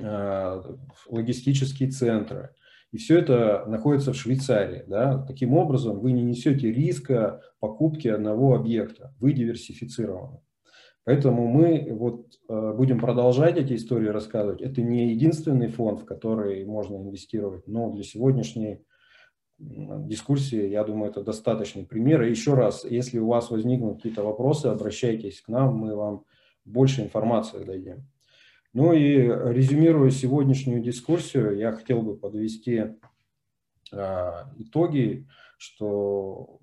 логистические 0.00 1.90
центры. 1.90 2.54
И 2.90 2.96
все 2.96 3.18
это 3.18 3.64
находится 3.66 4.12
в 4.12 4.16
Швейцарии. 4.16 4.84
Да? 4.86 5.18
Таким 5.18 5.54
образом, 5.54 5.98
вы 5.98 6.12
не 6.12 6.22
несете 6.22 6.72
риска 6.72 7.40
покупки 7.58 8.08
одного 8.08 8.54
объекта, 8.54 9.14
вы 9.18 9.32
диверсифицированы. 9.32 10.40
Поэтому 11.04 11.46
мы 11.46 11.86
вот 11.90 12.38
э, 12.48 12.72
будем 12.72 12.98
продолжать 12.98 13.58
эти 13.58 13.74
истории 13.74 14.08
рассказывать. 14.08 14.62
Это 14.62 14.80
не 14.80 15.10
единственный 15.10 15.68
фонд, 15.68 16.00
в 16.00 16.04
который 16.06 16.64
можно 16.64 16.96
инвестировать, 16.96 17.66
но 17.66 17.90
для 17.92 18.02
сегодняшней 18.02 18.80
дискуссии, 19.58 20.66
я 20.68 20.82
думаю, 20.82 21.10
это 21.10 21.22
достаточный 21.22 21.84
пример. 21.84 22.22
И 22.22 22.30
еще 22.30 22.54
раз, 22.54 22.84
если 22.84 23.18
у 23.18 23.28
вас 23.28 23.50
возникнут 23.50 23.96
какие-то 23.96 24.22
вопросы, 24.22 24.66
обращайтесь 24.66 25.42
к 25.42 25.48
нам, 25.48 25.76
мы 25.76 25.94
вам 25.94 26.24
больше 26.64 27.02
информации 27.02 27.62
дадим. 27.62 28.08
Ну 28.72 28.94
и 28.94 29.16
резюмируя 29.18 30.10
сегодняшнюю 30.10 30.82
дискуссию, 30.82 31.56
я 31.56 31.72
хотел 31.72 32.00
бы 32.00 32.16
подвести 32.16 32.96
э, 33.92 34.32
итоги, 34.56 35.28
что 35.58 36.60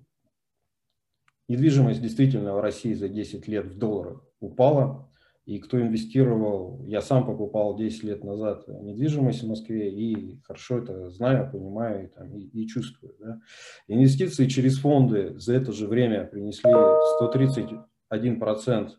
недвижимость 1.48 2.02
действительно 2.02 2.54
в 2.54 2.60
России 2.60 2.92
за 2.92 3.08
10 3.08 3.46
лет 3.46 3.66
в 3.66 3.78
долларах 3.78 4.31
упала. 4.42 5.08
И 5.44 5.58
кто 5.58 5.80
инвестировал, 5.80 6.84
я 6.86 7.00
сам 7.00 7.26
покупал 7.26 7.76
10 7.76 8.04
лет 8.04 8.22
назад 8.22 8.68
недвижимость 8.68 9.42
в 9.42 9.48
Москве 9.48 9.90
и 9.90 10.40
хорошо 10.42 10.78
это 10.78 11.10
знаю, 11.10 11.50
понимаю 11.50 12.04
и, 12.04 12.08
там, 12.08 12.32
и, 12.32 12.42
и 12.42 12.68
чувствую. 12.68 13.16
Да. 13.18 13.40
Инвестиции 13.88 14.46
через 14.46 14.78
фонды 14.78 15.36
за 15.38 15.54
это 15.54 15.72
же 15.72 15.88
время 15.88 16.26
принесли 16.26 16.70
131% 16.70 18.90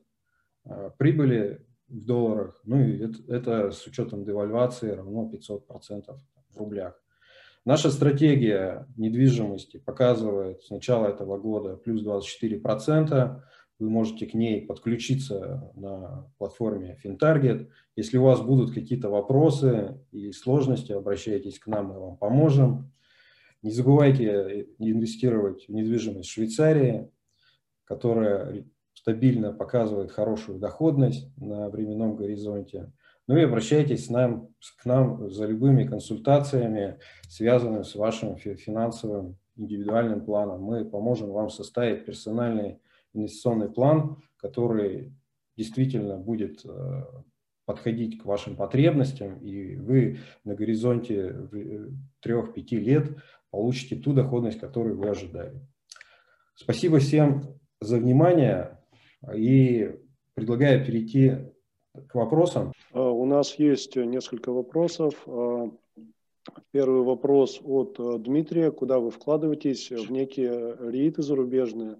а, 0.65 0.89
прибыли 0.97 1.65
в 1.88 2.06
долларах. 2.06 2.60
Ну 2.65 2.82
и 2.82 2.99
это, 2.99 3.19
это 3.29 3.71
с 3.71 3.88
учетом 3.88 4.25
девальвации 4.25 4.91
равно 4.91 5.32
500% 5.32 6.13
в 6.49 6.58
рублях. 6.58 7.01
Наша 7.65 7.89
стратегия 7.89 8.86
недвижимости 8.97 9.77
показывает 9.77 10.62
с 10.63 10.69
начала 10.69 11.08
этого 11.08 11.38
года 11.38 11.77
плюс 11.77 12.06
24%. 12.06 13.41
Вы 13.79 13.89
можете 13.89 14.25
к 14.25 14.33
ней 14.33 14.65
подключиться 14.65 15.71
на 15.75 16.31
платформе 16.38 16.97
FinTarget. 17.03 17.69
Если 17.95 18.17
у 18.17 18.23
вас 18.23 18.41
будут 18.41 18.73
какие-то 18.73 19.09
вопросы 19.09 19.99
и 20.12 20.31
сложности, 20.31 20.91
обращайтесь 20.91 21.59
к 21.59 21.67
нам, 21.67 21.88
мы 21.88 21.99
вам 21.99 22.17
поможем. 22.17 22.91
Не 23.62 23.71
забывайте 23.71 24.67
инвестировать 24.77 25.65
в 25.67 25.73
недвижимость 25.73 26.29
в 26.29 26.33
Швейцарии, 26.33 27.09
которая 27.86 28.65
стабильно 28.93 29.51
показывает 29.51 30.12
хорошую 30.12 30.59
доходность 30.59 31.27
на 31.38 31.69
временном 31.69 32.15
горизонте. 32.15 32.91
Ну 33.27 33.38
и 33.38 33.43
обращайтесь 33.43 34.07
к 34.07 34.12
нам, 34.12 34.49
к 34.81 34.86
нам 34.86 35.29
за 35.29 35.45
любыми 35.45 35.86
консультациями, 35.86 36.99
связанными 37.29 37.83
с 37.83 37.95
вашим 37.95 38.36
финансовым 38.38 39.38
индивидуальным 39.55 40.25
планом. 40.25 40.62
Мы 40.62 40.86
поможем 40.86 41.31
вам 41.31 41.49
составить 41.49 42.05
персональный 42.05 42.79
инвестиционный 43.13 43.69
план, 43.69 44.17
который 44.38 45.13
действительно 45.56 46.17
будет 46.17 46.65
э, 46.65 47.04
подходить 47.65 48.21
к 48.21 48.26
вашим 48.26 48.56
потребностям, 48.56 49.39
и 49.39 49.76
вы 49.76 50.19
на 50.43 50.56
горизонте 50.56 51.30
3-5 52.26 52.54
э, 52.56 52.76
лет 52.76 53.17
получите 53.52 53.95
ту 53.95 54.13
доходность, 54.13 54.60
которую 54.60 54.97
вы 54.97 55.10
ожидали. 55.10 55.62
Спасибо 56.56 56.99
всем 56.99 57.60
за 57.80 57.97
внимание 57.97 58.80
и 59.34 59.91
предлагаю 60.34 60.86
перейти 60.86 61.54
к 62.08 62.15
вопросам. 62.15 62.73
А, 62.91 63.10
у 63.10 63.26
нас 63.26 63.58
есть 63.60 63.95
несколько 63.95 64.52
вопросов. 64.52 65.28
Первый 66.71 67.04
вопрос 67.04 67.62
от 67.63 67.99
э, 67.99 68.17
Дмитрия. 68.19 68.71
Куда 68.71 68.99
вы 68.99 69.12
вкладываетесь 69.12 69.91
в 69.91 70.12
некие 70.12 70.76
рииты 70.91 71.21
зарубежные? 71.21 71.97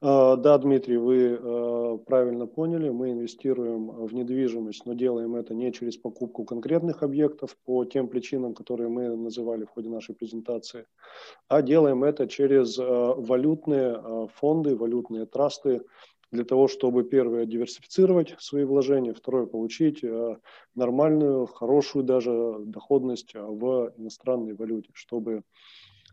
А, 0.00 0.36
да, 0.36 0.56
Дмитрий, 0.58 0.96
вы 0.96 1.36
а, 1.40 1.98
правильно 1.98 2.46
поняли, 2.46 2.88
мы 2.88 3.10
инвестируем 3.10 3.90
в 3.90 4.14
недвижимость, 4.14 4.86
но 4.86 4.94
делаем 4.94 5.34
это 5.34 5.54
не 5.54 5.72
через 5.72 5.96
покупку 5.96 6.44
конкретных 6.44 7.02
объектов 7.02 7.56
по 7.64 7.84
тем 7.84 8.06
причинам, 8.06 8.54
которые 8.54 8.88
мы 8.88 9.16
называли 9.16 9.64
в 9.64 9.70
ходе 9.70 9.88
нашей 9.88 10.14
презентации, 10.14 10.86
а 11.48 11.62
делаем 11.62 12.04
это 12.04 12.28
через 12.28 12.78
а, 12.78 13.14
валютные 13.14 14.28
фонды, 14.34 14.76
валютные 14.76 15.26
трасты, 15.26 15.82
для 16.30 16.44
того, 16.44 16.68
чтобы, 16.68 17.04
первое, 17.04 17.46
диверсифицировать 17.46 18.34
свои 18.38 18.64
вложения, 18.64 19.14
второе, 19.14 19.46
получить 19.46 20.04
нормальную, 20.74 21.46
хорошую 21.46 22.04
даже 22.04 22.56
доходность 22.66 23.32
в 23.32 23.94
иностранной 23.96 24.52
валюте, 24.52 24.90
чтобы 24.92 25.42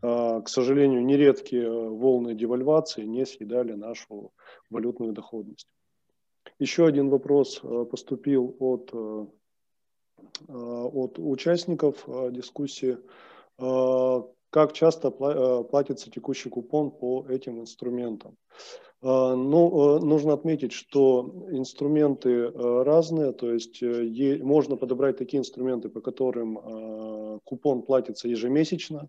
к 0.00 0.44
сожалению, 0.46 1.04
нередкие 1.04 1.64
э, 1.64 1.88
волны 1.88 2.34
девальвации 2.34 3.04
не 3.04 3.24
съедали 3.24 3.72
нашу 3.72 4.32
валютную 4.70 5.12
доходность. 5.12 5.68
Еще 6.58 6.86
один 6.86 7.08
вопрос 7.08 7.60
э, 7.62 7.84
поступил 7.90 8.56
от 8.58 8.90
э, 8.92 9.26
от 10.48 11.18
участников 11.18 12.08
дискуссии. 12.32 12.96
Как 13.58 14.72
часто 14.72 15.10
платится 15.10 16.10
текущий 16.10 16.48
купон 16.48 16.90
по 16.90 17.26
этим 17.28 17.60
инструментам? 17.60 18.36
Ну, 19.08 20.00
нужно 20.00 20.32
отметить, 20.32 20.72
что 20.72 21.46
инструменты 21.50 22.50
разные, 22.50 23.32
то 23.32 23.52
есть 23.52 23.80
можно 24.42 24.76
подобрать 24.76 25.16
такие 25.16 25.38
инструменты, 25.38 25.88
по 25.88 26.00
которым 26.00 27.40
купон 27.44 27.82
платится 27.82 28.26
ежемесячно, 28.26 29.08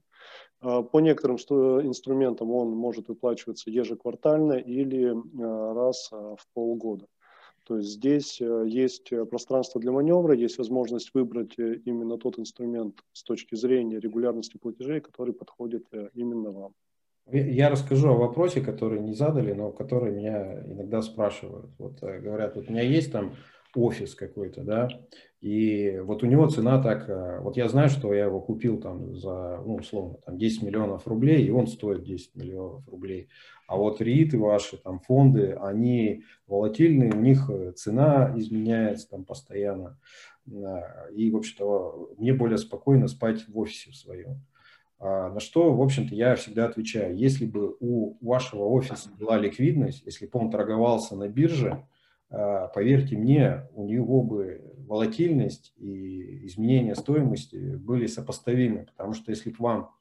а, 0.59 0.81
по 0.81 0.99
некоторым 0.99 1.37
инструментам 1.37 2.51
он 2.51 2.69
может 2.69 3.07
выплачиваться 3.09 3.69
ежеквартально 3.69 4.53
или 4.53 5.13
а, 5.13 5.73
раз 5.73 6.09
а, 6.11 6.35
в 6.35 6.47
полгода. 6.53 7.07
То 7.65 7.77
есть 7.77 7.89
здесь 7.89 8.39
есть 8.39 9.11
пространство 9.29 9.81
для 9.81 9.91
маневра, 9.91 10.33
есть 10.33 10.57
возможность 10.57 11.13
выбрать 11.13 11.59
э, 11.59 11.81
именно 11.83 12.17
тот 12.17 12.39
инструмент 12.39 13.03
с 13.11 13.23
точки 13.23 13.55
зрения 13.55 13.99
регулярности 13.99 14.55
платежей, 14.55 15.01
который 15.01 15.33
подходит 15.33 15.85
э, 15.91 16.07
именно 16.13 16.51
вам. 16.51 16.73
Я 17.29 17.69
расскажу 17.69 18.09
о 18.09 18.17
вопросе, 18.17 18.61
который 18.61 19.01
не 19.01 19.13
задали, 19.13 19.51
но 19.51 19.71
который 19.71 20.13
меня 20.13 20.61
иногда 20.65 21.01
спрашивают. 21.01 21.71
Вот 21.77 22.01
э, 22.01 22.19
говорят, 22.19 22.55
вот 22.55 22.69
у 22.69 22.71
меня 22.71 22.83
есть 22.83 23.11
там 23.11 23.33
офис 23.75 24.15
какой-то, 24.15 24.63
да, 24.63 24.87
и 25.41 25.99
вот 25.99 26.23
у 26.23 26.25
него 26.25 26.47
цена 26.47 26.81
так, 26.81 27.09
э, 27.09 27.39
вот 27.41 27.57
я 27.57 27.67
знаю, 27.67 27.89
что 27.89 28.13
я 28.13 28.25
его 28.25 28.39
купил 28.39 28.79
там 28.79 29.13
за, 29.13 29.61
ну, 29.65 29.75
условно, 29.75 30.17
там 30.25 30.37
10 30.37 30.63
миллионов 30.63 31.05
рублей, 31.05 31.45
и 31.45 31.51
он 31.51 31.67
стоит 31.67 32.03
10 32.03 32.35
миллионов 32.35 32.87
рублей. 32.87 33.27
А 33.67 33.75
вот 33.75 33.99
рииты 33.99 34.39
ваши, 34.39 34.77
там 34.77 34.99
фонды, 34.99 35.57
они 35.61 36.23
волатильные, 36.47 37.11
у 37.11 37.19
них 37.19 37.49
э, 37.49 37.73
цена 37.73 38.33
изменяется 38.37 39.09
там 39.09 39.25
постоянно. 39.25 39.99
И, 41.13 41.29
в 41.29 41.35
общем-то, 41.35 42.13
мне 42.17 42.33
более 42.33 42.57
спокойно 42.57 43.09
спать 43.09 43.45
в 43.49 43.59
офисе 43.59 43.91
своем. 43.91 44.45
А 44.99 45.29
на 45.29 45.39
что, 45.39 45.73
в 45.73 45.81
общем-то, 45.81 46.15
я 46.15 46.35
всегда 46.35 46.65
отвечаю, 46.65 47.15
если 47.15 47.45
бы 47.45 47.75
у 47.79 48.17
вашего 48.25 48.63
офиса 48.63 49.09
была 49.19 49.37
ликвидность, 49.37 50.03
если 50.05 50.25
бы 50.25 50.39
он 50.39 50.49
торговался 50.49 51.15
на 51.15 51.27
бирже, 51.27 51.85
а, 52.29 52.67
поверьте 52.67 53.15
мне, 53.15 53.67
у 53.73 53.85
него 53.85 54.23
бы 54.23 54.73
волатильность 54.87 55.73
и 55.77 56.47
изменение 56.47 56.95
стоимости 56.95 57.75
были 57.75 58.07
сопоставимы, 58.07 58.85
потому 58.85 59.13
что 59.13 59.31
если 59.31 59.51
бы 59.51 59.57
вам 59.59 59.91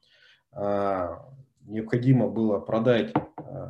а, 0.51 1.29
необходимо 1.61 2.27
было 2.27 2.59
продать 2.59 3.13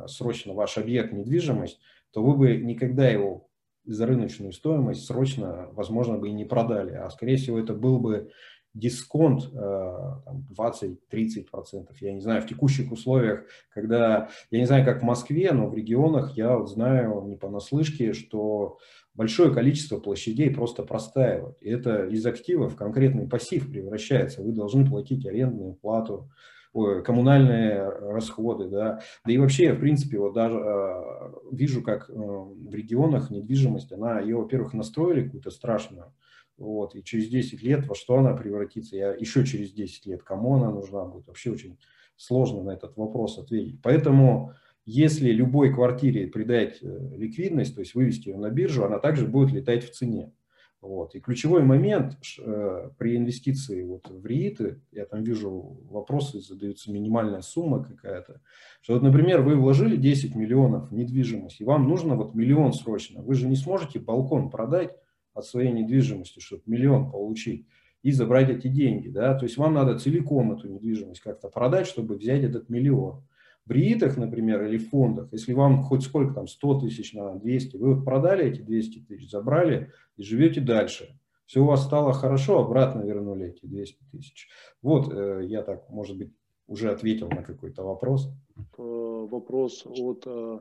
срочно 0.06 0.54
ваш 0.54 0.76
объект 0.78 1.12
недвижимость, 1.12 1.78
то 2.12 2.22
вы 2.22 2.36
бы 2.36 2.56
никогда 2.56 3.08
его 3.08 3.48
за 3.84 4.06
рыночную 4.06 4.52
стоимость 4.52 5.06
срочно, 5.06 5.68
возможно, 5.72 6.18
бы 6.18 6.28
и 6.28 6.32
не 6.32 6.44
продали, 6.44 6.92
а 6.92 7.08
скорее 7.10 7.36
всего 7.36 7.58
это 7.58 7.74
был 7.74 7.98
бы 7.98 8.30
дисконт 8.78 9.50
20-30%. 9.52 10.96
Э, 11.12 11.86
я 12.00 12.12
не 12.12 12.20
знаю, 12.20 12.42
в 12.42 12.46
текущих 12.46 12.92
условиях, 12.92 13.44
когда, 13.70 14.28
я 14.50 14.58
не 14.58 14.66
знаю, 14.66 14.84
как 14.84 15.00
в 15.00 15.04
Москве, 15.04 15.52
но 15.52 15.68
в 15.68 15.74
регионах 15.74 16.36
я 16.36 16.56
вот 16.56 16.70
знаю 16.70 17.24
не 17.26 17.36
понаслышке, 17.36 18.12
что 18.12 18.78
большое 19.14 19.52
количество 19.52 19.98
площадей 19.98 20.50
просто 20.50 20.82
простаивают. 20.84 21.56
И 21.60 21.68
это 21.70 22.06
из 22.06 22.24
актива 22.24 22.68
в 22.68 22.76
конкретный 22.76 23.28
пассив 23.28 23.70
превращается. 23.70 24.42
Вы 24.42 24.52
должны 24.52 24.86
платить 24.88 25.26
арендную 25.26 25.74
плату, 25.74 26.30
коммунальные 26.72 27.88
расходы, 27.88 28.68
да, 28.68 29.00
да 29.24 29.32
и 29.32 29.38
вообще, 29.38 29.72
в 29.72 29.80
принципе, 29.80 30.18
вот 30.18 30.34
даже 30.34 30.56
э, 30.56 31.32
вижу, 31.50 31.82
как 31.82 32.08
э, 32.08 32.12
в 32.12 32.72
регионах 32.72 33.30
недвижимость, 33.30 33.90
она 33.92 34.20
ее, 34.20 34.36
во-первых, 34.36 34.74
настроили 34.74 35.24
какую-то 35.24 35.50
страшную, 35.50 36.12
вот, 36.58 36.96
и 36.96 37.04
через 37.04 37.28
10 37.28 37.62
лет 37.62 37.86
во 37.86 37.94
что 37.94 38.18
она 38.18 38.34
превратится, 38.34 38.96
я 38.96 39.14
еще 39.14 39.46
через 39.46 39.72
10 39.72 40.06
лет, 40.06 40.22
кому 40.22 40.56
она 40.56 40.70
нужна 40.70 41.04
будет, 41.04 41.28
вообще 41.28 41.52
очень 41.52 41.78
сложно 42.16 42.62
на 42.62 42.70
этот 42.70 42.96
вопрос 42.96 43.38
ответить. 43.38 43.80
Поэтому, 43.80 44.52
если 44.84 45.30
любой 45.30 45.72
квартире 45.72 46.26
придать 46.26 46.78
э, 46.82 47.10
ликвидность, 47.16 47.74
то 47.74 47.80
есть 47.80 47.94
вывести 47.94 48.30
ее 48.30 48.36
на 48.36 48.50
биржу, 48.50 48.84
она 48.84 48.98
также 48.98 49.26
будет 49.26 49.52
летать 49.52 49.84
в 49.84 49.92
цене. 49.92 50.32
Вот. 50.80 51.14
И 51.14 51.20
ключевой 51.20 51.62
момент 51.62 52.16
э, 52.38 52.90
при 52.98 53.16
инвестиции 53.16 53.82
вот 53.82 54.08
в 54.08 54.24
РИИТы, 54.24 54.80
я 54.92 55.06
там 55.06 55.22
вижу 55.22 55.78
вопросы, 55.90 56.40
задаются 56.40 56.92
минимальная 56.92 57.42
сумма 57.42 57.84
какая-то, 57.84 58.40
что 58.80 58.94
вот, 58.94 59.02
например, 59.02 59.42
вы 59.42 59.56
вложили 59.56 59.96
10 59.96 60.34
миллионов 60.36 60.90
в 60.90 60.94
недвижимость, 60.94 61.60
и 61.60 61.64
вам 61.64 61.88
нужно 61.88 62.14
вот 62.14 62.34
миллион 62.34 62.72
срочно, 62.72 63.22
вы 63.22 63.34
же 63.34 63.48
не 63.48 63.56
сможете 63.56 63.98
балкон 63.98 64.50
продать, 64.50 64.92
от 65.38 65.46
своей 65.46 65.72
недвижимости, 65.72 66.40
чтобы 66.40 66.62
миллион 66.66 67.10
получить 67.10 67.66
и 68.02 68.12
забрать 68.12 68.50
эти 68.50 68.68
деньги. 68.68 69.08
Да? 69.08 69.34
То 69.34 69.44
есть 69.44 69.56
вам 69.56 69.74
надо 69.74 69.98
целиком 69.98 70.52
эту 70.52 70.68
недвижимость 70.68 71.20
как-то 71.20 71.48
продать, 71.48 71.86
чтобы 71.86 72.16
взять 72.16 72.42
этот 72.42 72.68
миллион. 72.68 73.24
В 73.66 73.70
РИИТах, 73.70 74.16
например, 74.16 74.64
или 74.64 74.78
в 74.78 74.88
фондах, 74.88 75.28
если 75.32 75.52
вам 75.52 75.82
хоть 75.82 76.02
сколько 76.02 76.34
там, 76.34 76.46
100 76.46 76.80
тысяч 76.80 77.12
на 77.12 77.34
200, 77.34 77.76
вы 77.76 77.94
вот 77.94 78.04
продали 78.04 78.46
эти 78.46 78.60
200 78.60 79.00
тысяч, 79.00 79.30
забрали 79.30 79.92
и 80.16 80.22
живете 80.22 80.60
дальше. 80.60 81.18
Все 81.44 81.60
у 81.60 81.66
вас 81.66 81.84
стало 81.84 82.12
хорошо, 82.12 82.64
обратно 82.64 83.02
вернули 83.02 83.48
эти 83.48 83.66
200 83.66 83.98
тысяч. 84.12 84.48
Вот 84.82 85.12
я 85.42 85.62
так, 85.62 85.88
может 85.90 86.16
быть, 86.16 86.30
уже 86.68 86.92
ответил 86.92 87.28
на 87.28 87.42
какой-то 87.42 87.82
вопрос. 87.82 88.28
Э, 88.76 89.26
вопрос 89.30 89.84
от 89.86 90.22
э, 90.26 90.58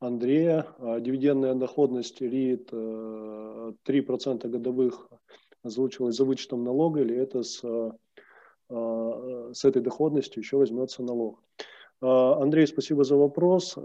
Андрея. 0.00 0.66
А, 0.78 1.00
дивидендная 1.00 1.54
доходность 1.54 2.20
РИИТ 2.20 2.72
3% 2.72 4.46
э, 4.46 4.48
годовых 4.48 5.08
озвучивалась 5.62 6.16
за 6.16 6.24
вычетом 6.24 6.64
налога 6.64 7.00
или 7.00 7.16
это 7.16 7.42
с, 7.42 7.60
с 8.70 9.64
этой 9.64 9.82
доходностью 9.82 10.40
еще 10.40 10.56
возьмется 10.56 11.02
налог? 11.02 11.42
Андрей, 12.00 12.66
спасибо 12.68 13.02
за 13.02 13.16
вопрос. 13.16 13.76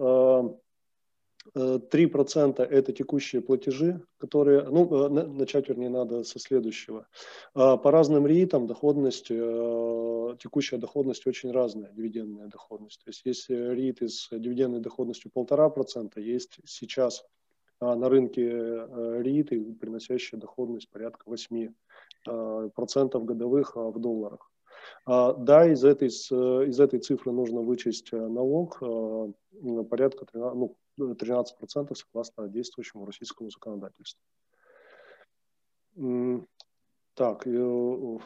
3% 1.56 2.62
это 2.62 2.94
текущие 2.94 3.42
платежи, 3.42 4.02
которые, 4.18 4.64
ну, 4.64 5.06
э, 5.06 5.10
начать, 5.10 5.70
вернее, 5.70 5.90
надо 5.90 6.24
со 6.24 6.40
следующего. 6.40 7.08
А, 7.54 7.78
по 7.78 7.92
разным 7.92 8.26
РИИТам 8.26 8.66
доходность, 8.66 9.28
э, 9.30 10.36
текущая 10.40 10.78
доходность 10.78 11.28
очень 11.28 11.52
разная, 11.52 11.92
дивидендная 11.92 12.48
доходность. 12.48 13.04
То 13.04 13.10
есть 13.10 13.22
есть 13.26 13.50
РИИТ 13.50 14.02
с 14.02 14.30
дивидендной 14.32 14.80
доходностью 14.80 15.32
1,5%, 15.32 16.20
есть 16.22 16.58
сейчас 16.66 17.24
а, 17.80 17.96
на 17.96 18.10
рынке 18.10 18.50
э, 18.50 19.22
РИИТы, 19.22 19.76
приносящие 19.80 20.40
доходность 20.40 20.90
порядка 20.90 21.30
8% 21.30 23.24
годовых 23.26 23.76
в 23.76 24.00
долларах. 24.00 24.50
А, 25.06 25.34
да, 25.34 25.72
из 25.72 25.84
этой, 25.84 26.08
из 26.08 26.80
этой 26.80 27.00
цифры 27.00 27.32
нужно 27.32 27.62
вычесть 27.62 28.12
налог 28.12 28.80
порядка 29.90 30.26
13, 30.26 30.56
ну, 30.56 30.78
13% 31.00 31.96
согласно 31.96 32.48
действующему 32.48 33.06
российскому 33.06 33.50
законодательству. 33.50 34.22
Так, 37.16 37.46
э, 37.46 38.20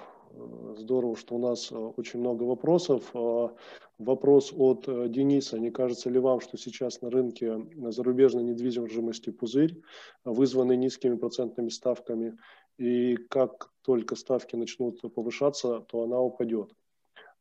здорово, 0.78 1.18
что 1.18 1.36
у 1.36 1.40
нас 1.40 1.72
э, 1.72 1.76
очень 1.76 2.22
много 2.22 2.44
вопросов. 2.44 3.10
А, 3.14 3.54
вопрос 3.98 4.54
от 4.56 4.88
э, 4.88 5.10
Дениса. 5.10 5.60
Не 5.60 5.72
кажется 5.72 6.10
ли 6.10 6.20
вам, 6.20 6.40
что 6.40 6.58
сейчас 6.58 7.02
на 7.02 7.10
рынке 7.10 7.68
зарубежной 7.90 8.44
недвижимости 8.44 9.32
пузырь, 9.32 9.82
вызванный 10.24 10.78
низкими 10.78 11.18
процентными 11.18 11.68
ставками, 11.68 12.38
и 12.78 13.18
как 13.18 13.72
только 13.82 14.16
ставки 14.16 14.56
начнут 14.56 15.02
повышаться, 15.14 15.82
то 15.82 16.04
она 16.04 16.22
упадет? 16.22 16.72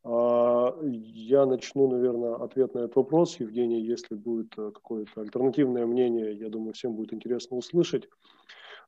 А, 0.09 0.73
я 0.85 1.47
начну, 1.47 1.90
наверное, 1.90 2.37
ответ 2.37 2.75
на 2.75 2.81
этот 2.81 2.95
вопрос. 2.95 3.40
Евгений, 3.40 3.81
если 3.81 4.14
будет 4.14 4.57
э, 4.57 4.71
какое-то 4.73 5.21
альтернативное 5.21 5.85
мнение, 5.85 6.33
я 6.33 6.49
думаю, 6.49 6.75
всем 6.75 6.95
будет 6.95 7.12
интересно 7.12 7.57
услышать. 7.57 8.09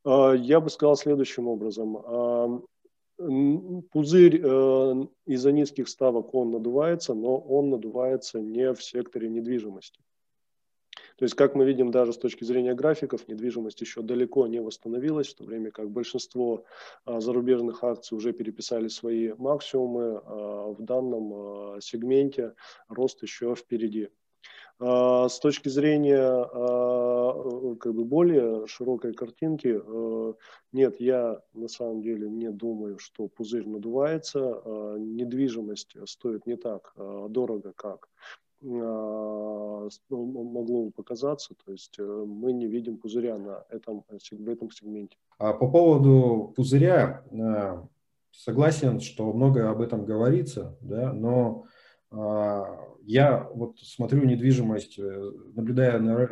А, 0.05 0.33
я 0.33 0.61
бы 0.61 0.71
сказал 0.71 0.97
следующим 0.97 1.49
образом. 1.49 1.97
А, 1.97 2.61
пузырь 3.17 4.41
э, 4.41 5.07
из-за 5.27 5.51
низких 5.51 5.89
ставок, 5.89 6.33
он 6.37 6.53
надувается, 6.53 7.15
но 7.15 7.37
он 7.37 7.71
надувается 7.71 8.41
не 8.41 8.73
в 8.73 8.81
секторе 8.81 9.29
недвижимости. 9.29 10.01
То 11.19 11.25
есть, 11.25 11.35
как 11.35 11.57
мы 11.57 11.65
видим, 11.65 11.91
даже 11.91 12.13
с 12.13 12.17
точки 12.19 12.45
зрения 12.45 12.75
графиков, 12.75 13.27
недвижимость 13.27 13.81
еще 13.81 14.03
далеко 14.03 14.47
не 14.47 14.61
восстановилась, 14.61 15.27
в 15.29 15.35
то 15.35 15.43
время 15.43 15.73
как 15.73 15.91
большинство 15.91 16.65
а, 17.05 17.21
зарубежных 17.21 17.83
акций 17.83 18.15
уже 18.15 18.33
переписали 18.33 18.87
свои 18.87 19.33
максимумы. 19.33 20.23
А, 20.25 20.69
в 20.71 20.81
данном 20.81 21.33
а, 21.35 21.81
сегменте 21.81 22.55
рост 22.89 23.23
еще 23.23 23.57
впереди. 23.57 24.11
С 24.81 25.41
точки 25.41 25.69
зрения 25.69 26.45
как 27.79 27.95
бы 27.95 28.05
более 28.05 28.69
широкой 28.69 29.13
картинки, 29.13 29.83
нет, 30.71 31.01
я 31.01 31.43
на 31.53 31.67
самом 31.67 32.01
деле 32.01 32.31
не 32.31 32.51
думаю, 32.53 33.01
что 33.01 33.27
пузырь 33.27 33.67
надувается. 33.67 34.63
Недвижимость 34.99 35.97
стоит 36.09 36.47
не 36.47 36.55
так 36.55 36.93
дорого, 36.97 37.73
как 37.75 38.09
могло 40.11 40.85
бы 40.85 40.91
показаться. 40.91 41.55
То 41.65 41.73
есть 41.73 41.99
мы 41.99 42.53
не 42.53 42.67
видим 42.67 42.97
пузыря 42.99 43.39
на 43.39 43.65
этом, 43.71 44.05
в 44.09 44.49
этом 44.49 44.71
сегменте. 44.71 45.17
А 45.39 45.53
по 45.53 45.71
поводу 45.71 46.53
пузыря, 46.57 47.23
согласен, 48.33 49.01
что 49.01 49.33
много 49.33 49.71
об 49.71 49.81
этом 49.81 50.05
говорится, 50.05 50.77
да, 50.81 51.13
но 51.13 51.65
я 53.03 53.49
вот 53.55 53.79
смотрю 53.81 54.25
недвижимость, 54.25 54.99
наблюдая 54.99 55.99
на 55.99 56.29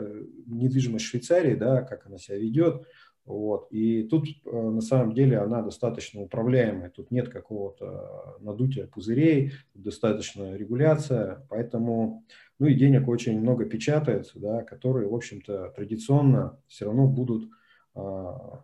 недвижимость 0.46 1.04
Швейцарии, 1.04 1.54
да, 1.54 1.82
как 1.82 2.06
она 2.06 2.18
себя 2.18 2.38
ведет, 2.38 2.86
вот. 3.26 3.66
И 3.70 4.04
тут 4.04 4.28
э, 4.28 4.50
на 4.50 4.80
самом 4.80 5.12
деле 5.12 5.38
она 5.38 5.60
достаточно 5.60 6.22
управляемая. 6.22 6.90
Тут 6.90 7.10
нет 7.10 7.28
какого-то 7.28 8.36
надутия 8.40 8.86
пузырей, 8.86 9.52
достаточно 9.74 10.56
регуляция. 10.56 11.44
Поэтому 11.50 12.24
ну 12.58 12.66
и 12.66 12.74
денег 12.74 13.08
очень 13.08 13.40
много 13.40 13.64
печатается, 13.64 14.38
да, 14.38 14.62
которые, 14.62 15.08
в 15.08 15.14
общем-то, 15.14 15.72
традиционно 15.76 16.58
все 16.68 16.86
равно 16.86 17.06
будут 17.06 17.50
а, 17.94 18.62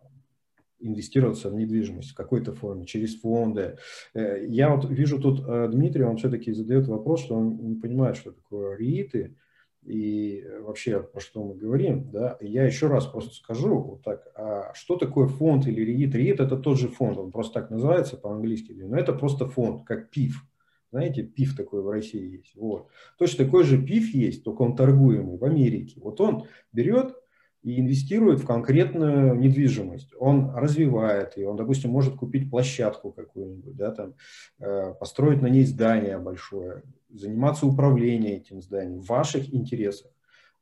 инвестироваться 0.78 1.50
в 1.50 1.54
недвижимость 1.54 2.10
в 2.10 2.14
какой-то 2.14 2.52
форме, 2.52 2.86
через 2.86 3.20
фонды. 3.20 3.76
Э, 4.14 4.44
я 4.46 4.74
вот 4.74 4.88
вижу 4.88 5.20
тут 5.20 5.42
э, 5.46 5.68
Дмитрий, 5.72 6.04
он 6.04 6.16
все-таки 6.16 6.52
задает 6.52 6.86
вопрос, 6.86 7.20
что 7.20 7.34
он 7.34 7.56
не 7.66 7.74
понимает, 7.74 8.16
что 8.16 8.32
такое 8.32 8.76
рииты 8.76 9.36
и 9.84 10.44
вообще 10.60 11.02
про 11.02 11.20
что 11.20 11.42
мы 11.42 11.54
говорим, 11.54 12.10
да, 12.10 12.36
я 12.40 12.64
еще 12.64 12.86
раз 12.86 13.06
просто 13.06 13.34
скажу 13.34 13.78
вот 13.78 14.02
так, 14.02 14.28
а 14.36 14.72
что 14.74 14.96
такое 14.96 15.26
фонд 15.26 15.66
или 15.66 15.80
РИИТ? 15.80 16.14
РИИТ 16.14 16.40
это 16.40 16.56
тот 16.56 16.78
же 16.78 16.88
фонд, 16.88 17.18
он 17.18 17.32
просто 17.32 17.54
так 17.54 17.70
называется 17.70 18.16
по-английски, 18.16 18.72
но 18.72 18.96
это 18.96 19.12
просто 19.12 19.46
фонд, 19.46 19.84
как 19.84 20.10
ПИФ. 20.10 20.44
Знаете, 20.92 21.22
ПИФ 21.22 21.56
такой 21.56 21.82
в 21.82 21.88
России 21.88 22.36
есть. 22.36 22.54
Вот. 22.54 22.88
Точно 23.18 23.44
такой 23.44 23.64
же 23.64 23.82
ПИФ 23.82 24.14
есть, 24.14 24.44
только 24.44 24.62
он 24.62 24.76
торгуемый 24.76 25.38
в 25.38 25.44
Америке. 25.44 25.98
Вот 26.00 26.20
он 26.20 26.44
берет 26.72 27.16
и 27.62 27.80
инвестирует 27.80 28.40
в 28.40 28.46
конкретную 28.46 29.34
недвижимость. 29.34 30.12
Он 30.18 30.50
развивает 30.54 31.36
ее, 31.36 31.48
он, 31.48 31.56
допустим, 31.56 31.90
может 31.90 32.16
купить 32.16 32.50
площадку 32.50 33.12
какую-нибудь, 33.12 33.76
да, 33.76 33.92
там, 33.92 34.14
э, 34.58 34.94
построить 34.98 35.40
на 35.40 35.46
ней 35.46 35.64
здание 35.64 36.18
большое, 36.18 36.82
заниматься 37.12 37.66
управлением 37.66 38.40
этим 38.40 38.60
зданием 38.62 39.00
в 39.00 39.06
ваших 39.06 39.52
интересах. 39.54 40.10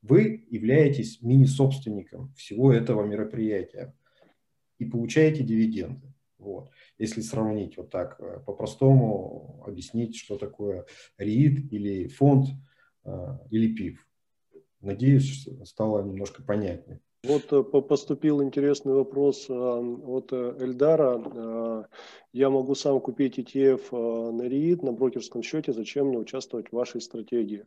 Вы 0.02 0.46
являетесь 0.50 1.20
мини-собственником 1.22 2.32
всего 2.34 2.72
этого 2.72 3.04
мероприятия 3.04 3.94
и 4.78 4.84
получаете 4.84 5.42
дивиденды. 5.42 6.12
Вот. 6.38 6.70
Если 6.98 7.20
сравнить 7.20 7.76
вот 7.76 7.90
так 7.90 8.18
э, 8.18 8.40
по-простому, 8.46 9.62
объяснить, 9.66 10.16
что 10.16 10.38
такое 10.38 10.86
РИИТ 11.18 11.70
или 11.70 12.08
фонд 12.08 12.48
э, 13.04 13.38
или 13.50 13.74
ПИФ. 13.74 14.06
Надеюсь, 14.80 15.46
стало 15.64 16.02
немножко 16.02 16.42
понятнее. 16.42 17.00
Вот 17.22 17.52
э, 17.52 17.62
поступил 17.62 18.42
интересный 18.42 18.94
вопрос 18.94 19.46
э, 19.50 19.52
от 19.52 20.32
э, 20.32 20.56
Эльдара. 20.58 21.86
Я 22.32 22.48
могу 22.48 22.74
сам 22.74 23.00
купить 23.00 23.38
ETF 23.38 24.32
на 24.32 24.42
REIT 24.42 24.84
на 24.84 24.92
брокерском 24.92 25.42
счете. 25.42 25.72
Зачем 25.72 26.06
мне 26.06 26.18
участвовать 26.18 26.68
в 26.68 26.76
вашей 26.76 27.00
стратегии? 27.00 27.66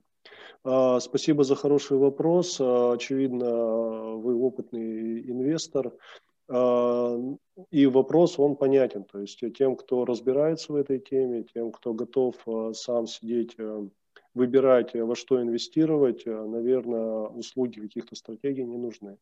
Спасибо 0.63 1.43
за 1.43 1.55
хороший 1.55 1.97
вопрос. 1.97 2.61
Очевидно, 2.61 4.15
вы 4.15 4.39
опытный 4.39 5.29
инвестор. 5.29 5.91
И 6.49 7.85
вопрос, 7.87 8.39
он 8.39 8.55
понятен. 8.55 9.03
То 9.03 9.19
есть 9.19 9.43
тем, 9.57 9.75
кто 9.75 10.05
разбирается 10.05 10.71
в 10.71 10.77
этой 10.77 10.99
теме, 10.99 11.43
тем, 11.43 11.73
кто 11.73 11.93
готов 11.93 12.35
сам 12.73 13.05
сидеть 13.07 13.57
выбирать, 14.33 14.95
э, 14.95 15.03
во 15.03 15.15
что 15.15 15.41
инвестировать, 15.41 16.23
э, 16.25 16.45
наверное, 16.45 17.27
услуги 17.27 17.79
каких-то 17.79 18.15
стратегий 18.15 18.63
не 18.63 18.77
нужны. 18.77 19.17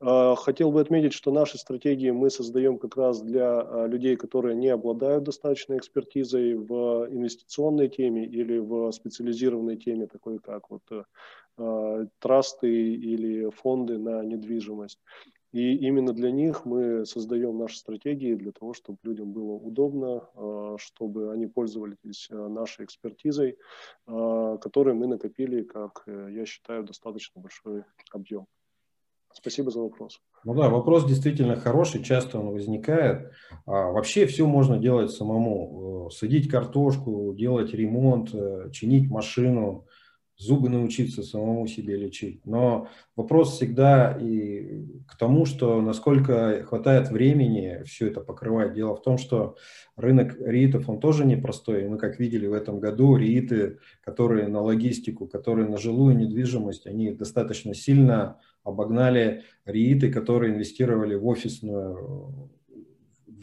А, 0.00 0.34
хотел 0.36 0.70
бы 0.70 0.80
отметить, 0.80 1.12
что 1.12 1.32
наши 1.32 1.58
стратегии 1.58 2.10
мы 2.10 2.30
создаем 2.30 2.78
как 2.78 2.96
раз 2.96 3.22
для 3.22 3.60
а, 3.60 3.86
людей, 3.86 4.16
которые 4.16 4.54
не 4.54 4.68
обладают 4.68 5.24
достаточной 5.24 5.78
экспертизой 5.78 6.54
в 6.54 7.08
инвестиционной 7.10 7.88
теме 7.88 8.26
или 8.26 8.58
в 8.58 8.92
специализированной 8.92 9.76
теме, 9.76 10.06
такой 10.06 10.38
как 10.38 10.70
вот 10.70 10.82
э, 10.90 11.04
а, 11.56 12.06
трасты 12.18 12.68
или 12.68 13.50
фонды 13.50 13.98
на 13.98 14.22
недвижимость. 14.22 14.98
И 15.54 15.76
именно 15.76 16.12
для 16.12 16.32
них 16.32 16.64
мы 16.64 17.06
создаем 17.06 17.56
наши 17.56 17.78
стратегии, 17.78 18.34
для 18.34 18.50
того, 18.50 18.74
чтобы 18.74 18.98
людям 19.04 19.30
было 19.30 19.52
удобно, 19.52 20.28
а, 20.34 20.74
чтобы 20.80 21.32
они 21.32 21.46
пользовались 21.46 22.26
а, 22.28 22.48
нашей 22.48 22.84
экспертизой, 22.84 23.56
а, 24.08 24.56
которой 24.58 24.94
мы 24.94 25.06
накопили, 25.06 25.62
как 25.62 26.02
э, 26.06 26.30
я 26.32 26.44
считаю, 26.44 26.82
достаточно 26.82 27.40
большой 27.40 27.84
объем. 28.10 28.46
Спасибо 29.32 29.70
за 29.70 29.80
вопрос. 29.80 30.20
Ну 30.44 30.54
да, 30.54 30.68
вопрос 30.68 31.06
действительно 31.06 31.54
хороший, 31.54 32.02
часто 32.02 32.40
он 32.40 32.50
возникает. 32.50 33.30
А, 33.64 33.92
вообще 33.92 34.26
все 34.26 34.46
можно 34.46 34.78
делать 34.78 35.12
самому. 35.12 36.08
Э, 36.08 36.10
садить 36.10 36.50
картошку, 36.50 37.32
делать 37.36 37.72
ремонт, 37.74 38.34
э, 38.34 38.70
чинить 38.72 39.08
машину, 39.08 39.86
зубы 40.36 40.68
научиться 40.68 41.22
самому 41.22 41.66
себе 41.66 41.96
лечить. 41.96 42.44
Но 42.44 42.88
вопрос 43.16 43.56
всегда 43.56 44.16
и 44.20 44.84
к 45.06 45.16
тому, 45.16 45.46
что 45.46 45.80
насколько 45.80 46.64
хватает 46.64 47.10
времени 47.10 47.82
все 47.84 48.08
это 48.08 48.20
покрывать. 48.20 48.74
Дело 48.74 48.96
в 48.96 49.02
том, 49.02 49.16
что 49.16 49.56
рынок 49.96 50.36
риитов, 50.40 50.88
он 50.88 50.98
тоже 50.98 51.24
непростой. 51.24 51.88
Мы, 51.88 51.98
как 51.98 52.18
видели 52.18 52.46
в 52.46 52.52
этом 52.52 52.80
году, 52.80 53.16
рииты, 53.16 53.78
которые 54.02 54.48
на 54.48 54.60
логистику, 54.60 55.26
которые 55.26 55.68
на 55.68 55.78
жилую 55.78 56.16
недвижимость, 56.16 56.86
они 56.86 57.12
достаточно 57.12 57.74
сильно 57.74 58.40
обогнали 58.64 59.44
рииты, 59.64 60.10
которые 60.10 60.54
инвестировали 60.54 61.14
в 61.14 61.26
офисную 61.26 62.50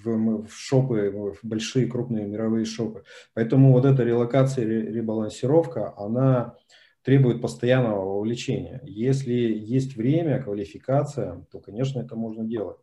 в, 0.03 0.47
в 0.47 0.53
шопы, 0.53 1.35
в 1.41 1.47
большие 1.47 1.87
крупные 1.87 2.25
мировые 2.25 2.65
шопы. 2.65 3.03
Поэтому 3.33 3.71
вот 3.71 3.85
эта 3.85 4.03
релокация, 4.03 4.65
ребалансировка, 4.65 5.93
она 5.95 6.55
требует 7.03 7.41
постоянного 7.41 8.17
вовлечения. 8.17 8.81
Если 8.85 9.33
есть 9.33 9.95
время, 9.95 10.41
квалификация, 10.41 11.45
то, 11.51 11.59
конечно, 11.59 11.99
это 11.99 12.15
можно 12.15 12.43
делать. 12.43 12.77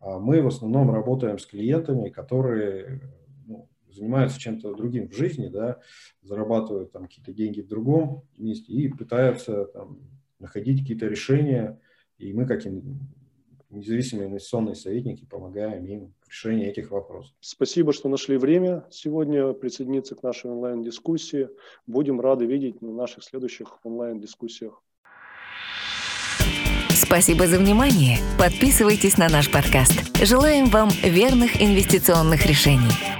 А 0.00 0.18
мы 0.18 0.42
в 0.42 0.46
основном 0.46 0.90
работаем 0.90 1.38
с 1.38 1.46
клиентами, 1.46 2.08
которые 2.08 3.00
ну, 3.46 3.68
занимаются 3.90 4.40
чем-то 4.40 4.74
другим 4.74 5.08
в 5.08 5.14
жизни, 5.14 5.48
да, 5.48 5.78
зарабатывают 6.22 6.92
там 6.92 7.04
какие-то 7.04 7.32
деньги 7.32 7.60
в 7.60 7.68
другом 7.68 8.24
месте 8.36 8.72
и 8.72 8.88
пытаются 8.88 9.66
там, 9.66 9.98
находить 10.38 10.80
какие-то 10.80 11.06
решения. 11.06 11.78
И 12.18 12.32
мы, 12.32 12.46
как 12.46 12.66
независимые 13.70 14.28
инвестиционные 14.28 14.74
советники, 14.74 15.24
помогаем 15.24 15.84
им 15.84 16.14
в 16.22 16.28
решении 16.28 16.66
этих 16.66 16.90
вопросов. 16.90 17.32
Спасибо, 17.40 17.92
что 17.92 18.08
нашли 18.08 18.36
время 18.36 18.84
сегодня 18.90 19.52
присоединиться 19.52 20.14
к 20.14 20.22
нашей 20.22 20.50
онлайн-дискуссии. 20.50 21.48
Будем 21.86 22.20
рады 22.20 22.46
видеть 22.46 22.82
на 22.82 22.92
наших 22.92 23.24
следующих 23.24 23.78
онлайн-дискуссиях. 23.84 24.82
Спасибо 26.90 27.46
за 27.46 27.58
внимание. 27.58 28.18
Подписывайтесь 28.38 29.18
на 29.18 29.28
наш 29.28 29.50
подкаст. 29.50 30.16
Желаем 30.24 30.66
вам 30.66 30.90
верных 31.02 31.60
инвестиционных 31.60 32.46
решений. 32.46 33.19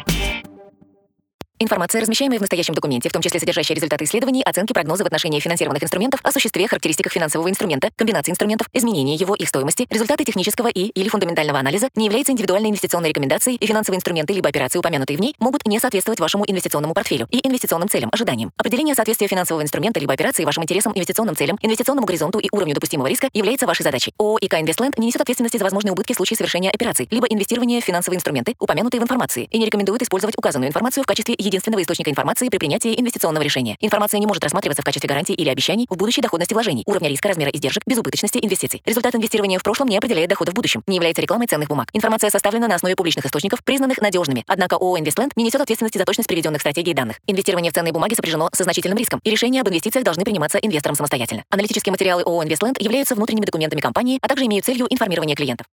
Информация, 1.62 2.00
размещаемая 2.00 2.38
в 2.38 2.40
настоящем 2.40 2.72
документе, 2.72 3.10
в 3.10 3.12
том 3.12 3.20
числе 3.20 3.38
содержащая 3.38 3.76
результаты 3.76 4.04
исследований, 4.04 4.42
оценки, 4.42 4.72
прогнозы 4.72 5.04
в 5.04 5.06
отношении 5.06 5.40
финансированных 5.40 5.82
инструментов, 5.82 6.20
о 6.22 6.32
существе, 6.32 6.66
характеристиках 6.66 7.12
финансового 7.12 7.50
инструмента, 7.50 7.90
комбинации 7.96 8.30
инструментов, 8.30 8.66
изменении 8.72 9.20
его, 9.20 9.34
их 9.34 9.46
стоимости, 9.46 9.86
результаты 9.90 10.24
технического 10.24 10.68
и 10.68 10.84
или 10.84 11.10
фундаментального 11.10 11.58
анализа, 11.58 11.90
не 11.96 12.06
является 12.06 12.32
индивидуальной 12.32 12.70
инвестиционной 12.70 13.10
рекомендацией, 13.10 13.58
и 13.58 13.66
финансовые 13.66 13.98
инструменты 13.98 14.32
либо 14.32 14.48
операции, 14.48 14.78
упомянутые 14.78 15.18
в 15.18 15.20
ней, 15.20 15.34
могут 15.38 15.66
не 15.66 15.78
соответствовать 15.78 16.18
вашему 16.18 16.44
инвестиционному 16.46 16.94
портфелю 16.94 17.28
и 17.30 17.46
инвестиционным 17.46 17.90
целям, 17.90 18.08
ожиданиям. 18.10 18.52
Определение 18.56 18.94
соответствия 18.94 19.28
финансового 19.28 19.62
инструмента 19.62 20.00
либо 20.00 20.14
операции 20.14 20.46
вашим 20.46 20.62
интересам, 20.62 20.94
инвестиционным 20.94 21.36
целям, 21.36 21.58
инвестиционному 21.60 22.06
горизонту 22.06 22.38
и 22.38 22.48
уровню 22.52 22.72
допустимого 22.72 23.06
риска 23.06 23.28
является 23.34 23.66
вашей 23.66 23.82
задачей. 23.82 24.14
ООО 24.16 24.38
«ИК 24.40 24.54
Инвестленд» 24.54 24.96
не 24.96 25.08
несет 25.08 25.20
ответственности 25.20 25.58
за 25.58 25.64
возможные 25.64 25.92
убытки 25.92 26.14
в 26.14 26.16
случае 26.16 26.38
совершения 26.38 26.70
операций, 26.70 27.06
либо 27.10 27.26
инвестирования 27.26 27.82
в 27.82 27.84
финансовые 27.84 28.16
инструменты, 28.16 28.54
упомянутые 28.58 29.02
в 29.02 29.04
информации, 29.04 29.46
и 29.50 29.58
не 29.58 29.66
рекомендует 29.66 30.00
использовать 30.00 30.38
указанную 30.38 30.70
информацию 30.70 31.04
в 31.04 31.06
качестве 31.06 31.34
единственного 31.50 31.82
источника 31.82 32.10
информации 32.10 32.48
при 32.48 32.58
принятии 32.58 32.98
инвестиционного 32.98 33.42
решения. 33.42 33.76
Информация 33.80 34.18
не 34.18 34.26
может 34.26 34.42
рассматриваться 34.42 34.82
в 34.82 34.84
качестве 34.84 35.08
гарантии 35.08 35.34
или 35.34 35.48
обещаний 35.48 35.86
в 35.90 35.96
будущей 35.96 36.22
доходности 36.22 36.54
вложений, 36.54 36.84
уровня 36.86 37.08
риска, 37.08 37.28
размера 37.28 37.50
издержек, 37.50 37.82
безубыточности 37.86 38.38
инвестиций. 38.40 38.82
Результат 38.86 39.14
инвестирования 39.14 39.58
в 39.58 39.62
прошлом 39.62 39.88
не 39.88 39.98
определяет 39.98 40.30
дохода 40.30 40.52
в 40.52 40.54
будущем, 40.54 40.82
не 40.86 40.96
является 40.96 41.20
рекламой 41.20 41.46
ценных 41.46 41.68
бумаг. 41.68 41.88
Информация 41.92 42.30
составлена 42.30 42.68
на 42.68 42.76
основе 42.76 42.96
публичных 42.96 43.26
источников, 43.26 43.62
признанных 43.64 44.00
надежными. 44.00 44.44
Однако 44.46 44.76
ООО 44.76 44.98
«Инвестленд» 44.98 45.36
не 45.36 45.44
несет 45.44 45.60
ответственности 45.60 45.98
за 45.98 46.04
точность 46.04 46.28
приведенных 46.28 46.60
стратегий 46.60 46.92
и 46.92 46.94
данных. 46.94 47.20
Инвестирование 47.26 47.72
в 47.72 47.74
ценные 47.74 47.92
бумаги 47.92 48.14
сопряжено 48.14 48.48
со 48.52 48.64
значительным 48.64 48.98
риском, 48.98 49.20
и 49.24 49.30
решения 49.30 49.60
об 49.60 49.68
инвестициях 49.68 50.04
должны 50.04 50.24
приниматься 50.24 50.58
инвестором 50.58 50.96
самостоятельно. 50.96 51.44
Аналитические 51.50 51.92
материалы 51.92 52.22
ООО 52.22 52.44
«Инвестленд» 52.44 52.80
являются 52.80 53.14
внутренними 53.14 53.46
документами 53.46 53.80
компании, 53.80 54.18
а 54.22 54.28
также 54.28 54.46
имеют 54.46 54.64
целью 54.64 54.86
информирования 54.88 55.34
клиентов. 55.34 55.66